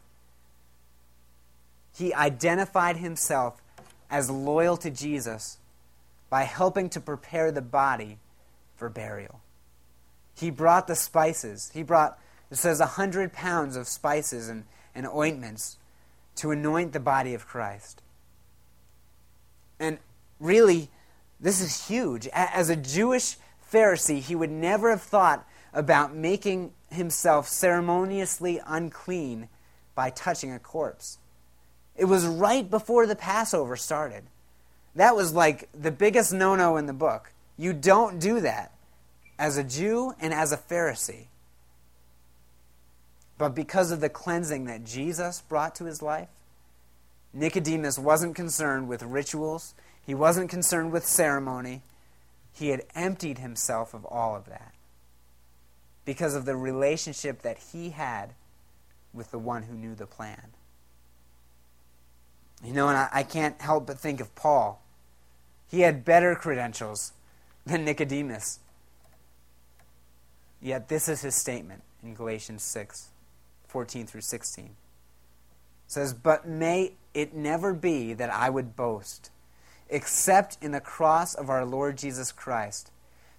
He 1.94 2.14
identified 2.14 2.96
himself 2.96 3.60
as 4.08 4.30
loyal 4.30 4.78
to 4.78 4.90
Jesus 4.90 5.58
by 6.30 6.44
helping 6.44 6.88
to 6.88 6.98
prepare 6.98 7.52
the 7.52 7.60
body 7.60 8.16
for 8.74 8.88
burial. 8.88 9.42
He 10.34 10.48
brought 10.48 10.86
the 10.86 10.94
spices. 10.96 11.70
He 11.74 11.82
brought, 11.82 12.18
it 12.50 12.56
says, 12.56 12.80
a 12.80 12.86
hundred 12.86 13.34
pounds 13.34 13.76
of 13.76 13.86
spices 13.86 14.48
and, 14.48 14.64
and 14.94 15.06
ointments 15.06 15.76
to 16.36 16.52
anoint 16.52 16.94
the 16.94 17.00
body 17.00 17.34
of 17.34 17.46
Christ. 17.46 18.00
And 19.78 19.98
really, 20.40 20.88
this 21.38 21.60
is 21.60 21.86
huge. 21.86 22.28
As 22.32 22.70
a 22.70 22.76
Jewish 22.76 23.36
Pharisee, 23.70 24.20
he 24.20 24.34
would 24.34 24.50
never 24.50 24.88
have 24.88 25.02
thought 25.02 25.46
about 25.74 26.16
making 26.16 26.72
himself 26.96 27.48
ceremoniously 27.48 28.60
unclean 28.66 29.48
by 29.94 30.10
touching 30.10 30.52
a 30.52 30.58
corpse. 30.58 31.18
It 31.96 32.06
was 32.06 32.26
right 32.26 32.68
before 32.68 33.06
the 33.06 33.16
Passover 33.16 33.76
started. 33.76 34.24
That 34.94 35.16
was 35.16 35.32
like 35.32 35.68
the 35.72 35.90
biggest 35.90 36.32
no 36.32 36.56
no 36.56 36.76
in 36.76 36.86
the 36.86 36.92
book. 36.92 37.32
You 37.56 37.72
don't 37.72 38.18
do 38.18 38.40
that 38.40 38.72
as 39.38 39.56
a 39.56 39.64
Jew 39.64 40.14
and 40.20 40.34
as 40.34 40.52
a 40.52 40.56
Pharisee. 40.56 41.26
But 43.38 43.54
because 43.54 43.90
of 43.90 44.00
the 44.00 44.08
cleansing 44.08 44.64
that 44.64 44.84
Jesus 44.84 45.42
brought 45.42 45.74
to 45.76 45.84
his 45.84 46.02
life, 46.02 46.28
Nicodemus 47.32 47.98
wasn't 47.98 48.34
concerned 48.34 48.88
with 48.88 49.02
rituals, 49.02 49.74
he 50.06 50.14
wasn't 50.14 50.48
concerned 50.48 50.92
with 50.92 51.04
ceremony. 51.04 51.82
He 52.52 52.68
had 52.68 52.84
emptied 52.94 53.38
himself 53.38 53.92
of 53.92 54.06
all 54.06 54.34
of 54.34 54.46
that 54.46 54.72
because 56.06 56.34
of 56.34 56.46
the 56.46 56.56
relationship 56.56 57.42
that 57.42 57.58
he 57.72 57.90
had 57.90 58.32
with 59.12 59.30
the 59.30 59.38
one 59.38 59.64
who 59.64 59.74
knew 59.74 59.94
the 59.94 60.06
plan. 60.06 60.52
You 62.64 62.72
know, 62.72 62.88
and 62.88 62.96
I, 62.96 63.08
I, 63.12 63.22
can't 63.22 63.60
help 63.60 63.86
but 63.86 63.98
think 63.98 64.20
of 64.20 64.34
Paul. 64.34 64.80
He 65.68 65.80
had 65.80 66.04
better 66.04 66.34
credentials 66.34 67.12
than 67.66 67.84
Nicodemus. 67.84 68.60
Yet 70.62 70.88
this 70.88 71.08
is 71.08 71.20
his 71.20 71.34
statement 71.34 71.82
in 72.02 72.14
Galatians 72.14 72.62
6 72.62 73.08
14 73.68 74.06
through 74.06 74.22
16. 74.22 74.64
It 74.64 74.72
says, 75.86 76.14
But 76.14 76.48
may 76.48 76.92
it 77.12 77.34
never 77.34 77.74
be 77.74 78.14
that 78.14 78.30
I 78.30 78.48
would 78.48 78.76
boast, 78.76 79.30
except 79.90 80.56
in 80.62 80.70
the 80.70 80.80
cross 80.80 81.34
of 81.34 81.50
our 81.50 81.64
Lord 81.64 81.98
Jesus 81.98 82.32
Christ 82.32 82.90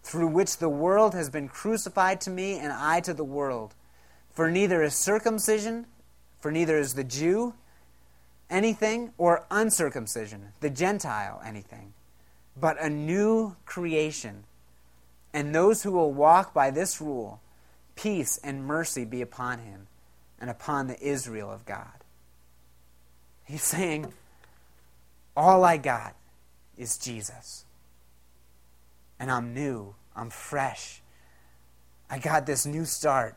through 0.08 0.28
which 0.28 0.58
the 0.58 0.70
world 0.70 1.14
has 1.14 1.30
been 1.30 1.50
crucified 1.50 2.22
to 2.22 2.30
me 2.30 2.58
and 2.58 2.72
I 2.72 3.02
to 3.02 3.14
the 3.14 3.26
world. 3.26 3.76
For 4.32 4.50
neither 4.50 4.82
is 4.82 4.96
circumcision, 4.96 5.86
for 6.40 6.50
neither 6.50 6.78
is 6.78 6.94
the 6.94 7.04
Jew 7.04 7.54
anything, 8.50 9.12
or 9.18 9.46
uncircumcision, 9.52 10.54
the 10.62 10.70
Gentile 10.70 11.42
anything, 11.46 11.94
but 12.56 12.82
a 12.82 12.90
new 12.90 13.58
creation. 13.66 14.46
And 15.34 15.54
those 15.54 15.84
who 15.84 15.92
will 15.92 16.14
walk 16.14 16.54
by 16.54 16.72
this 16.72 17.02
rule, 17.02 17.42
peace 17.96 18.40
and 18.42 18.64
mercy 18.64 19.04
be 19.04 19.22
upon 19.22 19.60
him 19.60 19.88
and 20.40 20.50
upon 20.50 20.88
the 20.88 20.98
Israel 21.06 21.52
of 21.52 21.66
God. 21.66 22.06
He's 23.44 23.64
saying, 23.64 24.14
All 25.36 25.66
I 25.66 25.76
got 25.76 26.16
is 26.78 26.98
Jesus 26.98 27.66
and 29.20 29.32
I'm 29.32 29.54
new, 29.54 29.96
I'm 30.18 30.32
fresh. 30.32 31.02
I 32.10 32.20
got 32.20 32.46
this 32.46 32.66
new 32.66 32.86
start. 32.86 33.36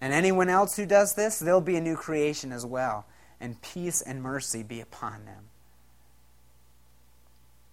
And 0.00 0.12
anyone 0.12 0.48
else 0.48 0.76
who 0.76 0.86
does 0.86 1.14
this, 1.14 1.38
they'll 1.38 1.60
be 1.60 1.76
a 1.76 1.80
new 1.80 1.96
creation 1.96 2.52
as 2.52 2.66
well, 2.66 3.06
and 3.40 3.60
peace 3.62 4.02
and 4.02 4.22
mercy 4.22 4.62
be 4.62 4.80
upon 4.80 5.24
them. 5.24 5.44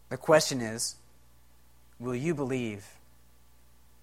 The 0.10 0.18
question 0.18 0.62
is 0.62 0.96
will 2.00 2.16
you 2.16 2.36
believe? 2.36 2.86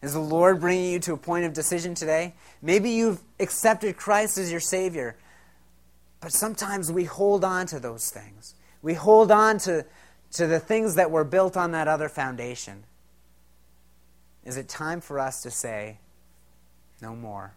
Is 0.02 0.12
the 0.12 0.20
Lord 0.20 0.60
bringing 0.60 0.92
you 0.92 0.98
to 1.00 1.14
a 1.14 1.16
point 1.16 1.46
of 1.46 1.54
decision 1.54 1.94
today? 1.94 2.34
Maybe 2.60 2.90
you've 2.90 3.22
accepted 3.40 3.96
Christ 3.96 4.36
as 4.36 4.50
your 4.50 4.60
Savior, 4.60 5.16
but 6.20 6.32
sometimes 6.32 6.92
we 6.92 7.04
hold 7.04 7.44
on 7.44 7.66
to 7.66 7.80
those 7.80 8.10
things. 8.10 8.54
We 8.82 8.94
hold 8.94 9.30
on 9.30 9.58
to 9.60 9.86
to 10.34 10.46
the 10.48 10.58
things 10.58 10.96
that 10.96 11.10
were 11.10 11.24
built 11.24 11.56
on 11.56 11.70
that 11.72 11.88
other 11.88 12.08
foundation, 12.08 12.84
is 14.44 14.56
it 14.56 14.68
time 14.68 15.00
for 15.00 15.18
us 15.18 15.42
to 15.42 15.50
say, 15.50 15.98
no 17.00 17.16
more? 17.16 17.54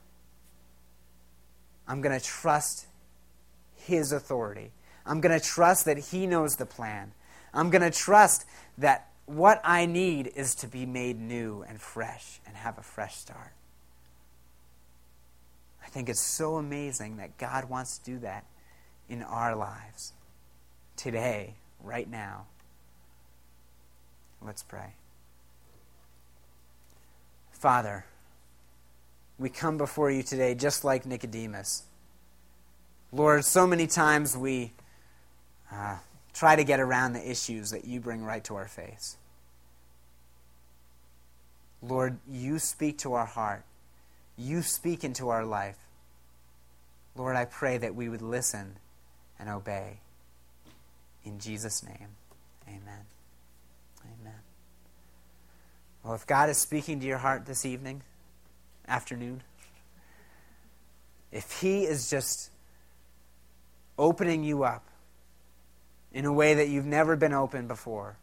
I'm 1.88 2.01
going 2.01 2.17
to 2.17 2.25
trust 2.25 2.88
His 3.75 4.11
authority. 4.11 4.71
I'm 5.05 5.21
going 5.21 5.38
to 5.38 5.45
trust 5.45 5.85
that 5.85 5.97
He 5.97 6.27
knows 6.27 6.55
the 6.55 6.65
plan. 6.65 7.13
I'm 7.53 7.69
going 7.69 7.81
to 7.81 7.91
trust 7.91 8.45
that 8.77 9.09
what 9.25 9.61
I 9.63 9.85
need 9.85 10.31
is 10.35 10.55
to 10.55 10.67
be 10.67 10.85
made 10.85 11.19
new 11.19 11.63
and 11.67 11.79
fresh 11.79 12.39
and 12.45 12.55
have 12.55 12.77
a 12.77 12.83
fresh 12.83 13.15
start. 13.15 13.53
I 15.83 15.89
think 15.89 16.09
it's 16.09 16.21
so 16.21 16.55
amazing 16.55 17.17
that 17.17 17.38
God 17.38 17.69
wants 17.69 17.97
to 17.97 18.05
do 18.05 18.19
that 18.19 18.45
in 19.09 19.23
our 19.23 19.55
lives 19.55 20.13
today, 20.95 21.55
right 21.81 22.09
now. 22.09 22.45
Let's 24.41 24.63
pray. 24.63 24.93
Father, 27.59 28.05
we 29.39 29.49
come 29.49 29.79
before 29.79 30.11
you 30.11 30.21
today 30.21 30.53
just 30.53 30.83
like 30.83 31.07
Nicodemus. 31.07 31.83
Lord, 33.11 33.43
so 33.45 33.65
many 33.65 33.87
times 33.87 34.37
we 34.37 34.73
uh, 35.71 35.97
try 36.33 36.55
to 36.55 36.63
get 36.63 36.79
around 36.79 37.13
the 37.13 37.29
issues 37.31 37.71
that 37.71 37.85
you 37.85 37.99
bring 37.99 38.23
right 38.23 38.43
to 38.43 38.55
our 38.55 38.67
face. 38.67 39.17
Lord, 41.81 42.19
you 42.29 42.59
speak 42.59 42.99
to 42.99 43.13
our 43.13 43.25
heart. 43.25 43.63
You 44.37 44.61
speak 44.61 45.03
into 45.03 45.29
our 45.29 45.43
life. 45.43 45.77
Lord, 47.15 47.35
I 47.35 47.45
pray 47.45 47.79
that 47.79 47.95
we 47.95 48.07
would 48.07 48.21
listen 48.21 48.75
and 49.39 49.49
obey. 49.49 49.99
In 51.25 51.39
Jesus' 51.39 51.81
name, 51.83 52.09
amen. 52.67 53.05
Amen. 54.05 54.46
Well, 56.07 56.15
if 56.15 56.25
God 56.25 56.49
is 56.49 56.57
speaking 56.57 57.01
to 57.01 57.05
your 57.05 57.17
heart 57.17 57.45
this 57.45 57.65
evening, 57.65 58.01
afternoon, 58.87 59.43
if 61.33 61.59
He 61.59 61.83
is 61.83 62.09
just 62.09 62.49
opening 63.99 64.45
you 64.45 64.63
up 64.63 64.85
in 66.13 66.23
a 66.23 66.31
way 66.31 66.53
that 66.53 66.69
you've 66.69 66.85
never 66.85 67.17
been 67.17 67.33
open 67.33 67.67
before, 67.67 68.15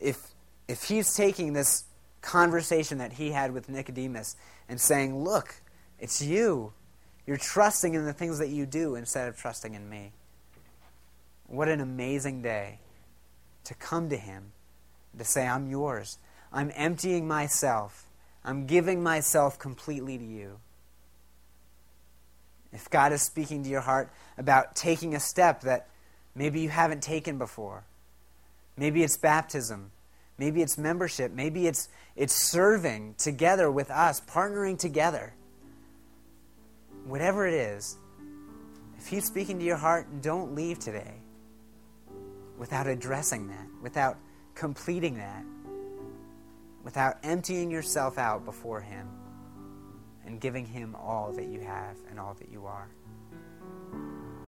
if, 0.00 0.20
if 0.66 0.82
He's 0.82 1.14
taking 1.14 1.52
this 1.52 1.84
conversation 2.22 2.98
that 2.98 3.12
He 3.12 3.30
had 3.30 3.54
with 3.54 3.68
Nicodemus 3.68 4.34
and 4.68 4.80
saying, 4.80 5.22
Look, 5.22 5.62
it's 6.00 6.20
you. 6.20 6.72
You're 7.24 7.36
trusting 7.36 7.94
in 7.94 8.04
the 8.04 8.12
things 8.12 8.40
that 8.40 8.48
you 8.48 8.66
do 8.66 8.96
instead 8.96 9.28
of 9.28 9.36
trusting 9.36 9.74
in 9.74 9.88
me. 9.88 10.10
What 11.46 11.68
an 11.68 11.80
amazing 11.80 12.42
day 12.42 12.80
to 13.62 13.74
come 13.74 14.08
to 14.08 14.16
Him, 14.16 14.53
to 15.18 15.24
say, 15.24 15.46
I'm 15.46 15.68
yours. 15.68 16.18
I'm 16.52 16.70
emptying 16.74 17.26
myself. 17.26 18.06
I'm 18.44 18.66
giving 18.66 19.02
myself 19.02 19.58
completely 19.58 20.18
to 20.18 20.24
you. 20.24 20.58
If 22.72 22.90
God 22.90 23.12
is 23.12 23.22
speaking 23.22 23.62
to 23.62 23.70
your 23.70 23.80
heart 23.80 24.10
about 24.36 24.74
taking 24.74 25.14
a 25.14 25.20
step 25.20 25.62
that 25.62 25.88
maybe 26.34 26.60
you 26.60 26.68
haven't 26.68 27.02
taken 27.02 27.38
before, 27.38 27.84
maybe 28.76 29.02
it's 29.02 29.16
baptism, 29.16 29.92
maybe 30.38 30.60
it's 30.60 30.76
membership, 30.76 31.32
maybe 31.32 31.66
it's, 31.66 31.88
it's 32.16 32.50
serving 32.50 33.14
together 33.16 33.70
with 33.70 33.90
us, 33.90 34.20
partnering 34.20 34.78
together. 34.78 35.34
Whatever 37.06 37.46
it 37.46 37.54
is, 37.54 37.96
if 38.98 39.06
He's 39.06 39.26
speaking 39.26 39.58
to 39.60 39.64
your 39.64 39.76
heart, 39.76 40.22
don't 40.22 40.54
leave 40.54 40.78
today 40.78 41.14
without 42.58 42.86
addressing 42.86 43.48
that, 43.48 43.66
without 43.82 44.16
completing 44.54 45.16
that, 45.16 45.44
without 46.82 47.18
emptying 47.22 47.70
yourself 47.70 48.18
out 48.18 48.44
before 48.44 48.80
Him 48.80 49.08
and 50.26 50.40
giving 50.40 50.66
Him 50.66 50.94
all 50.94 51.32
that 51.32 51.46
you 51.46 51.60
have 51.60 51.96
and 52.10 52.20
all 52.20 52.34
that 52.34 52.50
you 52.50 52.66
are. 52.66 52.88